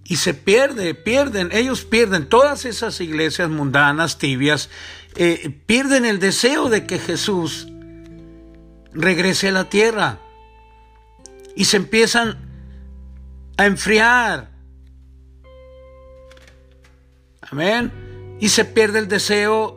Y 0.09 0.15
se 0.15 0.33
pierde, 0.33 0.95
pierden, 0.95 1.49
ellos 1.51 1.83
pierden 1.83 2.29
todas 2.29 2.63
esas 2.63 3.01
iglesias 3.01 3.49
mundanas, 3.49 4.17
tibias, 4.17 4.69
eh, 5.15 5.53
pierden 5.65 6.05
el 6.05 6.19
deseo 6.19 6.69
de 6.69 6.87
que 6.87 6.97
Jesús 6.97 7.67
regrese 8.93 9.49
a 9.49 9.51
la 9.51 9.69
tierra 9.69 10.19
y 11.57 11.65
se 11.65 11.75
empiezan 11.75 12.37
a 13.57 13.65
enfriar. 13.65 14.49
Amén. 17.41 17.91
Y 18.39 18.47
se 18.47 18.63
pierde 18.63 18.99
el 18.99 19.09
deseo 19.09 19.76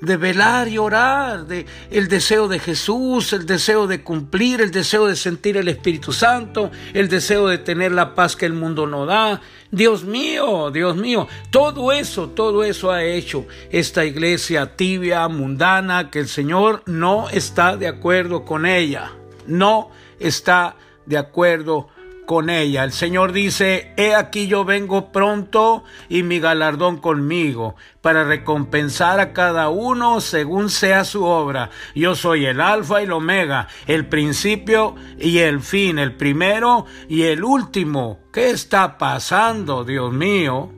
de 0.00 0.16
velar 0.16 0.68
y 0.68 0.78
orar, 0.78 1.46
de 1.46 1.66
el 1.90 2.08
deseo 2.08 2.48
de 2.48 2.58
Jesús, 2.58 3.32
el 3.32 3.46
deseo 3.46 3.86
de 3.86 4.02
cumplir, 4.02 4.60
el 4.60 4.70
deseo 4.70 5.06
de 5.06 5.16
sentir 5.16 5.56
el 5.56 5.68
Espíritu 5.68 6.12
Santo, 6.12 6.70
el 6.94 7.08
deseo 7.08 7.48
de 7.48 7.58
tener 7.58 7.92
la 7.92 8.14
paz 8.14 8.36
que 8.36 8.46
el 8.46 8.52
mundo 8.52 8.86
no 8.86 9.06
da. 9.06 9.40
Dios 9.70 10.04
mío, 10.04 10.70
Dios 10.70 10.96
mío, 10.96 11.28
todo 11.50 11.92
eso, 11.92 12.30
todo 12.30 12.64
eso 12.64 12.90
ha 12.90 13.04
hecho 13.04 13.46
esta 13.70 14.04
iglesia 14.04 14.76
tibia, 14.76 15.26
mundana, 15.28 16.10
que 16.10 16.20
el 16.20 16.28
Señor 16.28 16.82
no 16.86 17.28
está 17.28 17.76
de 17.76 17.88
acuerdo 17.88 18.44
con 18.44 18.66
ella, 18.66 19.12
no 19.46 19.90
está 20.18 20.76
de 21.06 21.18
acuerdo 21.18 21.88
con 22.28 22.50
ella. 22.50 22.84
El 22.84 22.92
Señor 22.92 23.32
dice, 23.32 23.94
he 23.96 24.14
aquí 24.14 24.48
yo 24.48 24.66
vengo 24.66 25.12
pronto 25.12 25.84
y 26.10 26.22
mi 26.22 26.40
galardón 26.40 26.98
conmigo, 26.98 27.74
para 28.02 28.22
recompensar 28.22 29.18
a 29.18 29.32
cada 29.32 29.70
uno 29.70 30.20
según 30.20 30.68
sea 30.68 31.04
su 31.04 31.24
obra. 31.24 31.70
Yo 31.94 32.14
soy 32.14 32.44
el 32.44 32.60
alfa 32.60 33.00
y 33.00 33.04
el 33.04 33.12
omega, 33.12 33.68
el 33.86 34.08
principio 34.08 34.94
y 35.18 35.38
el 35.38 35.62
fin, 35.62 35.98
el 35.98 36.16
primero 36.16 36.84
y 37.08 37.22
el 37.22 37.42
último. 37.42 38.20
¿Qué 38.30 38.50
está 38.50 38.98
pasando, 38.98 39.84
Dios 39.84 40.12
mío? 40.12 40.70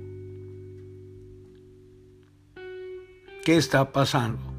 ¿Qué 3.45 3.57
está 3.57 3.91
pasando? 3.91 4.50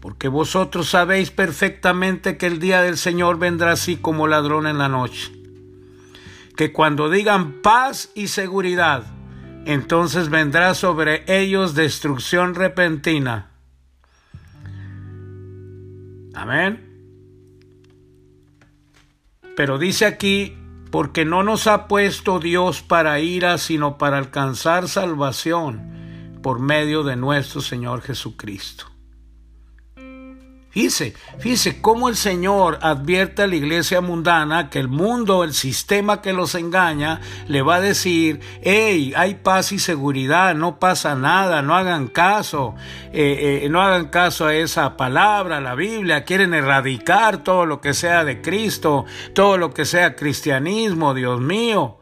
Porque 0.00 0.28
vosotros 0.28 0.88
sabéis 0.88 1.30
perfectamente 1.30 2.38
que 2.38 2.46
el 2.46 2.58
día 2.58 2.80
del 2.82 2.96
Señor 2.96 3.38
vendrá 3.38 3.72
así 3.72 3.96
como 3.96 4.26
ladrón 4.26 4.66
en 4.66 4.78
la 4.78 4.88
noche. 4.88 5.30
Que 6.56 6.72
cuando 6.72 7.10
digan 7.10 7.60
paz 7.60 8.10
y 8.14 8.28
seguridad, 8.28 9.04
entonces 9.66 10.30
vendrá 10.30 10.74
sobre 10.74 11.24
ellos 11.26 11.74
destrucción 11.74 12.54
repentina. 12.54 13.50
Amén. 16.34 16.86
Pero 19.54 19.78
dice 19.78 20.06
aquí, 20.06 20.56
porque 20.90 21.26
no 21.26 21.42
nos 21.42 21.66
ha 21.66 21.86
puesto 21.86 22.40
Dios 22.40 22.82
para 22.82 23.20
ira, 23.20 23.58
sino 23.58 23.98
para 23.98 24.16
alcanzar 24.16 24.88
salvación 24.88 26.38
por 26.42 26.58
medio 26.58 27.02
de 27.02 27.16
nuestro 27.16 27.60
Señor 27.60 28.00
Jesucristo. 28.00 28.89
Fíjese, 30.70 31.14
fíjese 31.40 31.80
cómo 31.80 32.08
el 32.08 32.14
Señor 32.14 32.78
advierte 32.82 33.42
a 33.42 33.48
la 33.48 33.56
iglesia 33.56 34.00
mundana 34.00 34.70
que 34.70 34.78
el 34.78 34.86
mundo, 34.86 35.42
el 35.42 35.52
sistema 35.52 36.22
que 36.22 36.32
los 36.32 36.54
engaña, 36.54 37.20
le 37.48 37.60
va 37.62 37.76
a 37.76 37.80
decir, 37.80 38.38
hey, 38.62 39.12
hay 39.16 39.34
paz 39.34 39.72
y 39.72 39.80
seguridad, 39.80 40.54
no 40.54 40.78
pasa 40.78 41.16
nada, 41.16 41.60
no 41.60 41.74
hagan 41.74 42.06
caso, 42.06 42.76
eh, 43.12 43.62
eh, 43.64 43.68
no 43.68 43.82
hagan 43.82 44.10
caso 44.10 44.46
a 44.46 44.54
esa 44.54 44.96
palabra, 44.96 45.60
la 45.60 45.74
Biblia, 45.74 46.22
quieren 46.24 46.54
erradicar 46.54 47.42
todo 47.42 47.66
lo 47.66 47.80
que 47.80 47.92
sea 47.92 48.24
de 48.24 48.40
Cristo, 48.40 49.06
todo 49.34 49.58
lo 49.58 49.74
que 49.74 49.84
sea 49.84 50.14
cristianismo, 50.14 51.14
Dios 51.14 51.40
mío. 51.40 51.99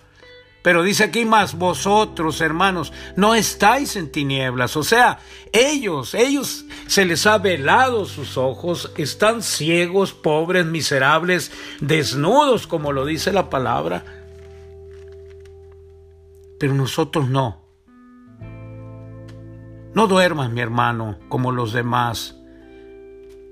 Pero 0.62 0.82
dice 0.82 1.04
aquí 1.04 1.24
más, 1.24 1.56
vosotros, 1.56 2.40
hermanos, 2.40 2.92
no 3.16 3.34
estáis 3.34 3.94
en 3.96 4.10
tinieblas. 4.10 4.76
O 4.76 4.82
sea, 4.82 5.20
ellos, 5.52 6.14
ellos 6.14 6.64
se 6.86 7.04
les 7.04 7.26
ha 7.26 7.38
velado 7.38 8.04
sus 8.04 8.36
ojos, 8.36 8.92
están 8.96 9.42
ciegos, 9.42 10.12
pobres, 10.12 10.66
miserables, 10.66 11.52
desnudos, 11.80 12.66
como 12.66 12.92
lo 12.92 13.06
dice 13.06 13.32
la 13.32 13.50
palabra. 13.50 14.04
Pero 16.58 16.74
nosotros 16.74 17.28
no. 17.28 17.62
No 19.94 20.06
duermas, 20.06 20.50
mi 20.50 20.60
hermano, 20.60 21.18
como 21.28 21.52
los 21.52 21.72
demás. 21.72 22.34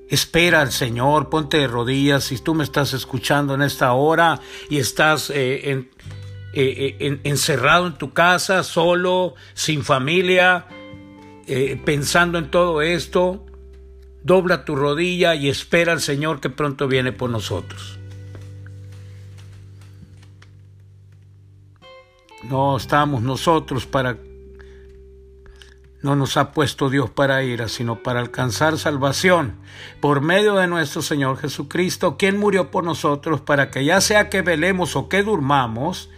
Espera 0.09 0.61
al 0.61 0.71
Señor, 0.71 1.31
ponte 1.31 1.59
de 1.59 1.67
rodillas. 1.67 2.25
Si 2.25 2.39
tú 2.39 2.55
me 2.55 2.63
estás 2.63 2.93
escuchando 2.93 3.55
en 3.55 3.63
esta 3.63 3.93
hora 3.93 4.41
y 4.71 4.79
estás 4.79 5.31
eh, 5.31 5.71
en 5.71 5.91
eh, 6.53 6.97
eh, 6.99 7.21
encerrado 7.25 7.87
en 7.87 7.95
tu 7.95 8.13
casa, 8.13 8.63
solo, 8.63 9.35
sin 9.55 9.85
familia, 9.85 10.67
eh, 11.47 11.81
pensando 11.85 12.39
en 12.39 12.51
todo 12.51 12.83
esto, 12.83 13.45
dobla 14.23 14.65
tu 14.65 14.75
rodilla 14.75 15.35
y 15.35 15.49
espera 15.49 15.93
al 15.93 16.01
Señor 16.01 16.41
que 16.41 16.51
pronto 16.51 16.89
viene 16.89 17.13
por 17.13 17.31
nosotros. 17.31 17.99
No 22.43 22.77
estamos 22.77 23.23
nosotros 23.23 23.87
para... 23.87 24.19
No 26.03 26.15
nos 26.15 26.37
ha 26.37 26.53
puesto 26.53 26.89
Dios 26.89 27.11
para 27.11 27.43
ira, 27.43 27.69
sino 27.69 28.03
para 28.03 28.21
alcanzar 28.21 28.79
salvación 28.79 29.57
por 30.01 30.21
medio 30.21 30.55
de 30.55 30.69
nuestro 30.69 31.03
Señor 31.03 31.39
Jesucristo, 31.39 32.17
quien 32.17 32.39
murió 32.39 32.71
por 32.71 32.85
nosotros 32.85 33.41
para 33.41 33.71
que 33.71 33.85
ya 33.85 34.01
sea 34.01 34.29
que 34.29 34.43
velemos 34.43 34.95
o 34.95 35.09
que 35.09 35.23
durmamos, 35.23 36.11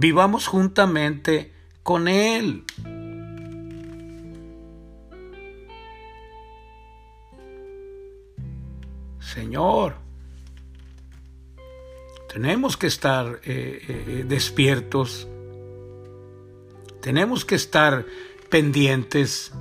vivamos 0.00 0.46
juntamente 0.46 1.52
con 1.82 2.08
Él. 2.08 2.64
Señor, 9.20 9.96
tenemos 12.32 12.78
que 12.78 12.86
estar 12.86 13.40
eh, 13.44 13.84
eh, 13.88 14.24
despiertos, 14.26 15.28
tenemos 17.02 17.44
que 17.44 17.56
estar 17.56 18.06
pendientes. 18.48 19.52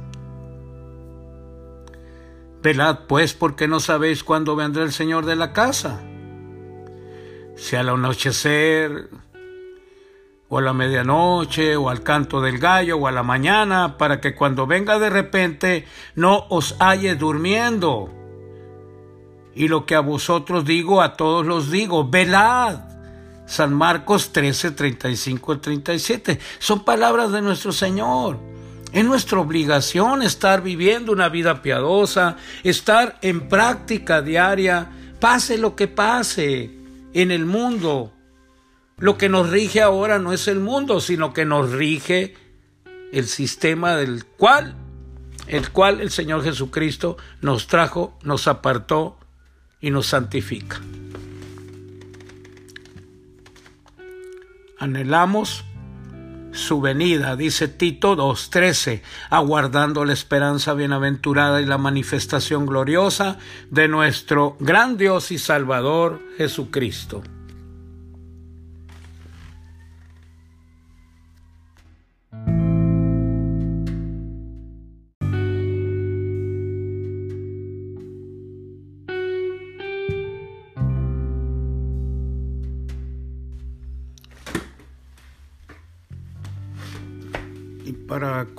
Velad 2.64 3.08
pues 3.08 3.34
porque 3.34 3.68
no 3.68 3.82
sabéis 3.82 4.24
cuándo 4.24 4.56
vendrá 4.56 4.84
el 4.84 4.94
Señor 4.94 5.26
de 5.26 5.36
la 5.36 5.52
casa. 5.52 6.02
Si 7.58 7.76
al 7.76 7.90
anochecer, 7.90 9.10
o 10.50 10.58
a 10.58 10.62
la 10.62 10.74
medianoche, 10.74 11.78
o 11.78 11.90
al 11.90 12.02
canto 12.02 12.42
del 12.42 12.58
gallo, 12.58 12.98
o 12.98 13.08
a 13.08 13.12
la 13.12 13.24
mañana, 13.24 13.98
para 13.98 14.20
que 14.20 14.36
cuando 14.36 14.66
venga 14.66 14.98
de 14.98 15.10
repente 15.10 15.86
no 16.16 16.46
os 16.50 16.76
halle 16.80 17.16
durmiendo. 17.16 18.10
Y 19.54 19.68
lo 19.68 19.86
que 19.86 19.96
a 19.96 20.00
vosotros 20.00 20.66
digo, 20.66 21.02
a 21.02 21.16
todos 21.16 21.46
los 21.46 21.70
digo, 21.70 22.10
velad. 22.10 22.80
San 23.46 23.74
Marcos 23.74 24.32
13, 24.32 24.72
35 24.72 25.60
37. 25.60 26.40
Son 26.60 26.84
palabras 26.84 27.32
de 27.32 27.42
nuestro 27.42 27.72
Señor. 27.72 28.38
Es 28.92 29.06
nuestra 29.06 29.40
obligación 29.40 30.24
estar 30.24 30.64
viviendo 30.64 31.12
una 31.12 31.30
vida 31.30 31.62
piadosa, 31.62 32.38
estar 32.64 33.18
en 33.22 33.48
práctica 33.48 34.22
diaria, 34.22 34.90
pase 35.20 35.58
lo 35.60 35.76
que 35.76 35.88
pase 35.88 36.72
en 37.14 37.32
el 37.32 37.46
mundo. 37.46 38.14
Lo 39.00 39.18
que 39.18 39.30
nos 39.30 39.50
rige 39.50 39.82
ahora 39.82 40.20
no 40.20 40.34
es 40.34 40.48
el 40.48 40.60
mundo, 40.60 41.02
sino 41.02 41.34
que 41.34 41.46
nos 41.46 41.72
rige 41.72 42.36
el 43.12 43.28
sistema 43.28 43.96
del 43.96 44.26
cual 44.26 44.76
el 45.50 45.72
cual 45.72 46.00
el 46.00 46.12
Señor 46.12 46.44
Jesucristo 46.44 47.18
nos 47.42 47.68
trajo, 47.68 48.18
nos 48.24 48.48
apartó 48.48 49.18
y 49.82 49.90
nos 49.90 50.08
santifica. 50.08 50.80
Anhelamos 54.78 55.66
su 56.52 56.82
venida, 56.82 57.36
dice 57.36 57.68
Tito 57.68 58.16
2.13, 58.16 59.02
aguardando 59.30 60.06
la 60.06 60.14
esperanza 60.14 60.74
bienaventurada 60.74 61.62
y 61.62 61.66
la 61.66 61.78
manifestación 61.78 62.66
gloriosa 62.66 63.40
de 63.72 63.88
nuestro 63.88 64.56
gran 64.60 64.98
Dios 64.98 65.32
y 65.32 65.40
Salvador 65.40 66.22
Jesucristo. 66.38 67.24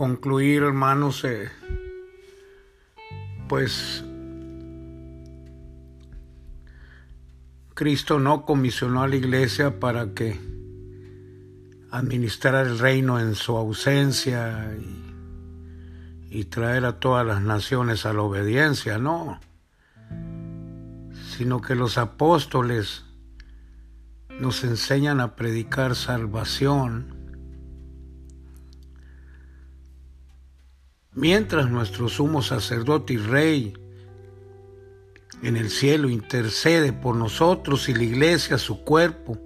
Concluir, 0.00 0.62
hermanos, 0.62 1.24
eh, 1.24 1.50
pues 3.50 4.02
Cristo 7.74 8.18
no 8.18 8.46
comisionó 8.46 9.02
a 9.02 9.08
la 9.08 9.16
iglesia 9.16 9.78
para 9.78 10.14
que 10.14 10.40
administrara 11.90 12.62
el 12.62 12.78
reino 12.78 13.20
en 13.20 13.34
su 13.34 13.58
ausencia 13.58 14.74
y, 14.80 16.38
y 16.38 16.44
traer 16.46 16.86
a 16.86 16.98
todas 16.98 17.26
las 17.26 17.42
naciones 17.42 18.06
a 18.06 18.14
la 18.14 18.22
obediencia, 18.22 18.96
no, 18.96 19.38
sino 21.36 21.60
que 21.60 21.74
los 21.74 21.98
apóstoles 21.98 23.04
nos 24.30 24.64
enseñan 24.64 25.20
a 25.20 25.36
predicar 25.36 25.94
salvación 25.94 27.19
Mientras 31.14 31.68
nuestro 31.68 32.08
sumo 32.08 32.40
sacerdote 32.40 33.14
y 33.14 33.16
rey 33.16 33.74
en 35.42 35.56
el 35.56 35.70
cielo 35.70 36.08
intercede 36.08 36.92
por 36.92 37.16
nosotros 37.16 37.88
y 37.88 37.94
la 37.94 38.04
iglesia, 38.04 38.58
su 38.58 38.84
cuerpo, 38.84 39.36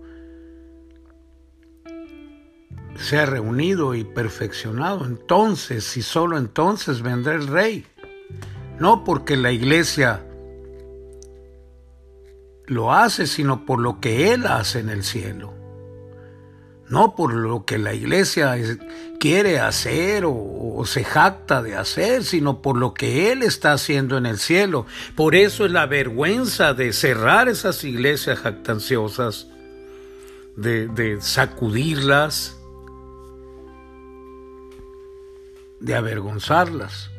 se 2.97 3.19
ha 3.19 3.25
reunido 3.25 3.95
y 3.95 4.05
perfeccionado, 4.05 5.07
entonces 5.07 5.97
y 5.97 6.03
solo 6.03 6.37
entonces 6.37 7.01
vendrá 7.01 7.35
el 7.35 7.47
rey. 7.47 7.87
No 8.79 9.03
porque 9.03 9.37
la 9.37 9.51
iglesia 9.51 10.27
lo 12.67 12.93
hace, 12.93 13.27
sino 13.27 13.65
por 13.65 13.81
lo 13.81 14.01
que 14.01 14.33
él 14.35 14.47
hace 14.47 14.81
en 14.81 14.91
el 14.91 15.03
cielo 15.03 15.55
no 16.89 17.15
por 17.15 17.35
lo 17.35 17.65
que 17.65 17.79
la 17.79 17.95
iglesia 17.95 18.57
quiere 19.25 19.59
hacer 19.59 20.25
o, 20.27 20.83
se 20.85 21.03
jacta 21.03 21.63
de 21.63 21.77
hacer, 21.77 22.25
sino 22.25 22.61
por 22.61 22.77
lo 22.77 22.93
que 22.93 23.33
Él 23.33 23.43
está 23.43 23.73
haciendo 23.73 24.19
en 24.19 24.27
el 24.27 24.39
cielo. 24.39 24.85
Por 25.17 25.35
eso 25.35 25.65
es 25.65 25.71
la 25.71 25.87
vergüenza 25.87 26.75
de 26.75 26.93
cerrar 26.93 27.49
esas 27.49 27.85
iglesias 27.85 28.39
jactanciosas, 28.41 29.47
de, 30.59 31.17
sacudirlas, 31.23 32.59
de 35.81 35.95
avergonzarlas. 35.95 37.11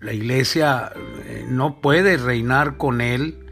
La 0.00 0.12
iglesia 0.12 0.92
eh, 1.24 1.46
no 1.48 1.80
puede 1.80 2.18
reinar 2.18 2.76
con 2.76 3.00
Él 3.00 3.47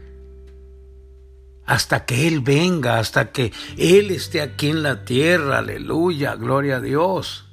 hasta 1.67 2.05
que 2.05 2.27
Él 2.27 2.39
venga, 2.39 2.97
hasta 2.97 3.31
que 3.31 3.51
Él 3.77 4.09
esté 4.09 4.41
aquí 4.41 4.69
en 4.69 4.83
la 4.83 5.03
tierra, 5.03 5.59
aleluya, 5.59 6.35
gloria 6.35 6.77
a 6.77 6.81
Dios. 6.81 7.45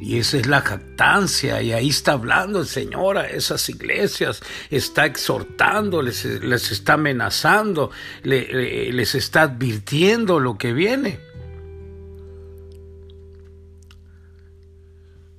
Y 0.00 0.18
esa 0.18 0.38
es 0.38 0.46
la 0.46 0.62
jactancia, 0.62 1.60
y 1.62 1.72
ahí 1.72 1.90
está 1.90 2.12
hablando 2.12 2.60
el 2.60 2.66
Señor 2.66 3.18
a 3.18 3.28
esas 3.28 3.68
iglesias, 3.68 4.40
está 4.70 5.04
exhortando, 5.04 6.00
les, 6.00 6.24
está 6.24 6.94
amenazando, 6.94 7.90
les 8.22 9.14
está 9.14 9.42
advirtiendo 9.42 10.40
lo 10.40 10.58
que 10.58 10.72
viene. 10.72 11.20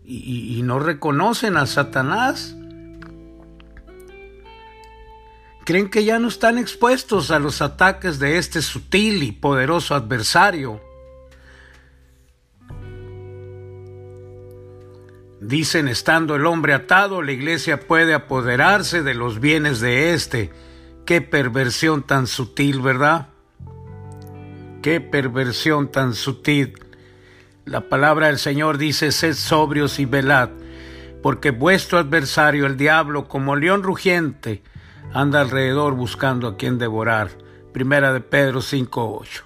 y 0.05 0.61
no 0.63 0.79
reconocen 0.79 1.57
a 1.57 1.65
Satanás. 1.65 2.55
Creen 5.63 5.89
que 5.89 6.03
ya 6.03 6.19
no 6.19 6.27
están 6.27 6.57
expuestos 6.57 7.31
a 7.31 7.39
los 7.39 7.61
ataques 7.61 8.19
de 8.19 8.37
este 8.37 8.61
sutil 8.61 9.23
y 9.23 9.31
poderoso 9.31 9.95
adversario. 9.95 10.81
Dicen, 15.39 15.89
estando 15.89 16.35
el 16.35 16.45
hombre 16.45 16.73
atado, 16.73 17.21
la 17.21 17.33
iglesia 17.33 17.81
puede 17.81 18.13
apoderarse 18.13 19.03
de 19.03 19.13
los 19.13 19.39
bienes 19.39 19.81
de 19.81 20.13
éste. 20.13 20.51
Qué 21.05 21.21
perversión 21.21 22.03
tan 22.03 22.27
sutil, 22.27 22.79
¿verdad? 22.79 23.27
Qué 24.81 25.01
perversión 25.01 25.91
tan 25.91 26.13
sutil. 26.13 26.79
La 27.65 27.89
palabra 27.89 28.27
del 28.27 28.39
Señor 28.39 28.77
dice, 28.77 29.11
sed 29.11 29.33
sobrios 29.33 29.99
y 29.99 30.05
velad, 30.05 30.49
porque 31.21 31.51
vuestro 31.51 31.99
adversario, 31.99 32.65
el 32.65 32.77
diablo, 32.77 33.27
como 33.27 33.55
león 33.55 33.83
rugiente, 33.83 34.61
anda 35.13 35.41
alrededor 35.41 35.93
buscando 35.95 36.47
a 36.47 36.57
quien 36.57 36.77
devorar. 36.77 37.29
Primera 37.71 38.13
de 38.13 38.19
Pedro 38.19 38.59
5.8. 38.59 39.43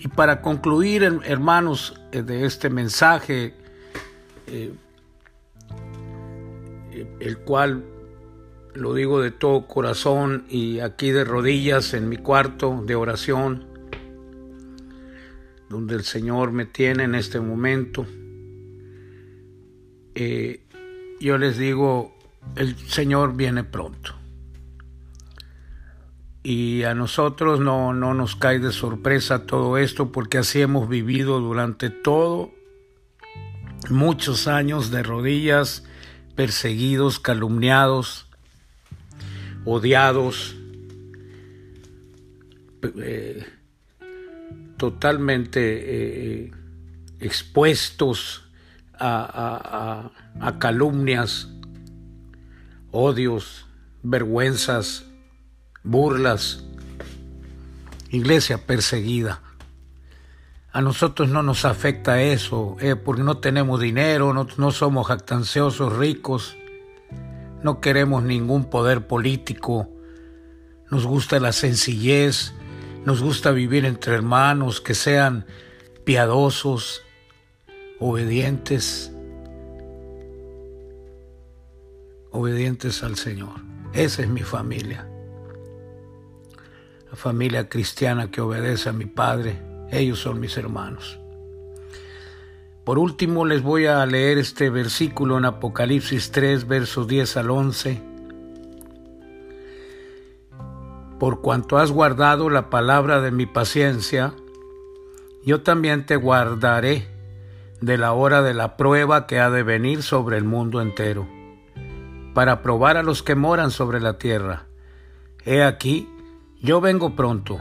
Y 0.00 0.08
para 0.08 0.40
concluir, 0.40 1.20
hermanos, 1.24 2.00
eh, 2.12 2.22
de 2.22 2.46
este 2.46 2.70
mensaje, 2.70 3.54
eh, 4.46 4.72
el 7.20 7.38
cual 7.38 7.84
lo 8.74 8.94
digo 8.94 9.20
de 9.20 9.30
todo 9.30 9.66
corazón 9.66 10.46
y 10.48 10.80
aquí 10.80 11.10
de 11.10 11.24
rodillas 11.24 11.94
en 11.94 12.08
mi 12.08 12.16
cuarto 12.16 12.82
de 12.86 12.94
oración, 12.94 13.66
donde 15.68 15.94
el 15.94 16.04
Señor 16.04 16.52
me 16.52 16.64
tiene 16.64 17.04
en 17.04 17.14
este 17.14 17.40
momento, 17.40 18.06
eh, 20.14 20.62
yo 21.20 21.38
les 21.38 21.58
digo, 21.58 22.14
el 22.56 22.76
Señor 22.76 23.36
viene 23.36 23.64
pronto 23.64 24.23
y 26.46 26.82
a 26.82 26.94
nosotros 26.94 27.58
no, 27.58 27.94
no 27.94 28.12
nos 28.12 28.36
cae 28.36 28.58
de 28.58 28.70
sorpresa 28.70 29.46
todo 29.46 29.78
esto 29.78 30.12
porque 30.12 30.36
así 30.36 30.60
hemos 30.60 30.90
vivido 30.90 31.40
durante 31.40 31.88
todo 31.88 32.52
muchos 33.88 34.46
años 34.46 34.90
de 34.90 35.02
rodillas, 35.02 35.84
perseguidos, 36.36 37.18
calumniados, 37.18 38.28
odiados, 39.64 40.54
eh, 42.98 43.46
totalmente 44.76 45.60
eh, 46.44 46.52
expuestos 47.20 48.44
a, 48.98 50.10
a 50.40 50.58
calumnias, 50.58 51.48
odios, 52.90 53.66
vergüenzas, 54.02 55.06
burlas, 55.84 56.64
iglesia 58.10 58.66
perseguida. 58.66 59.42
A 60.72 60.80
nosotros 60.80 61.28
no 61.28 61.44
nos 61.44 61.64
afecta 61.64 62.20
eso, 62.20 62.76
eh, 62.80 62.96
porque 62.96 63.22
no 63.22 63.36
tenemos 63.36 63.80
dinero, 63.80 64.32
no, 64.32 64.48
no 64.56 64.72
somos 64.72 65.06
jactanciosos, 65.06 65.92
ricos, 65.92 66.56
no 67.62 67.80
queremos 67.80 68.24
ningún 68.24 68.64
poder 68.64 69.06
político, 69.06 69.88
nos 70.90 71.06
gusta 71.06 71.38
la 71.38 71.52
sencillez, 71.52 72.54
nos 73.04 73.22
gusta 73.22 73.52
vivir 73.52 73.84
entre 73.84 74.14
hermanos 74.14 74.80
que 74.80 74.94
sean 74.94 75.46
piadosos, 76.04 77.02
obedientes, 78.00 79.12
obedientes 82.32 83.04
al 83.04 83.16
Señor. 83.16 83.60
Esa 83.92 84.22
es 84.22 84.28
mi 84.28 84.42
familia 84.42 85.08
familia 87.14 87.68
cristiana 87.68 88.30
que 88.30 88.40
obedece 88.40 88.88
a 88.88 88.92
mi 88.92 89.06
Padre, 89.06 89.60
ellos 89.90 90.18
son 90.18 90.40
mis 90.40 90.56
hermanos. 90.56 91.18
Por 92.84 92.98
último 92.98 93.46
les 93.46 93.62
voy 93.62 93.86
a 93.86 94.04
leer 94.04 94.36
este 94.36 94.68
versículo 94.68 95.38
en 95.38 95.46
Apocalipsis 95.46 96.30
3, 96.30 96.68
versos 96.68 97.08
10 97.08 97.36
al 97.38 97.50
11. 97.50 98.02
Por 101.18 101.40
cuanto 101.40 101.78
has 101.78 101.90
guardado 101.90 102.50
la 102.50 102.68
palabra 102.68 103.22
de 103.22 103.30
mi 103.30 103.46
paciencia, 103.46 104.34
yo 105.44 105.62
también 105.62 106.04
te 106.04 106.16
guardaré 106.16 107.08
de 107.80 107.98
la 107.98 108.12
hora 108.12 108.42
de 108.42 108.54
la 108.54 108.76
prueba 108.76 109.26
que 109.26 109.40
ha 109.40 109.50
de 109.50 109.62
venir 109.62 110.02
sobre 110.02 110.36
el 110.36 110.44
mundo 110.44 110.82
entero, 110.82 111.26
para 112.34 112.62
probar 112.62 112.96
a 112.96 113.02
los 113.02 113.22
que 113.22 113.34
moran 113.34 113.70
sobre 113.70 114.00
la 114.00 114.18
tierra. 114.18 114.66
He 115.44 115.62
aquí, 115.62 116.08
yo 116.64 116.80
vengo 116.80 117.14
pronto, 117.14 117.60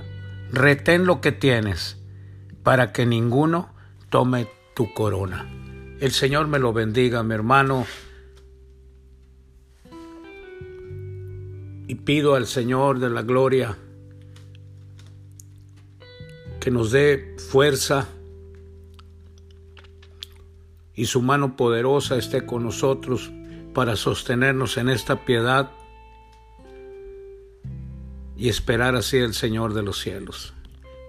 retén 0.50 1.06
lo 1.06 1.20
que 1.20 1.34
tienes, 1.34 1.98
para 2.64 2.94
que 2.94 3.06
ninguno 3.06 3.74
tome 4.10 4.48
tu 4.74 4.94
corona. 4.94 5.46
El 6.00 6.12
Señor 6.12 6.48
me 6.48 6.58
lo 6.58 6.72
bendiga, 6.72 7.22
mi 7.22 7.34
hermano. 7.34 7.86
Y 11.86 11.96
pido 11.96 12.36
al 12.36 12.48
Señor 12.48 13.00
de 13.00 13.10
la 13.10 13.24
gloria 13.24 13.78
que 16.62 16.72
nos 16.72 16.92
dé 16.92 17.36
fuerza 17.50 18.08
y 20.96 21.08
su 21.08 21.22
mano 21.22 21.58
poderosa 21.58 22.16
esté 22.16 22.46
con 22.46 22.64
nosotros 22.64 23.34
para 23.74 23.98
sostenernos 23.98 24.78
en 24.78 24.88
esta 24.88 25.26
piedad 25.26 25.72
y 28.44 28.50
esperar 28.50 28.94
así 28.98 29.16
el 29.20 29.34
Señor 29.34 29.74
de 29.74 29.84
los 29.84 30.02
cielos. 30.02 30.54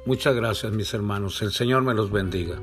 Muchas 0.06 0.36
gracias 0.36 0.72
mis 0.72 0.94
hermanos, 0.94 1.42
el 1.42 1.50
Señor 1.50 1.82
me 1.82 1.92
los 1.92 2.12
bendiga. 2.12 2.60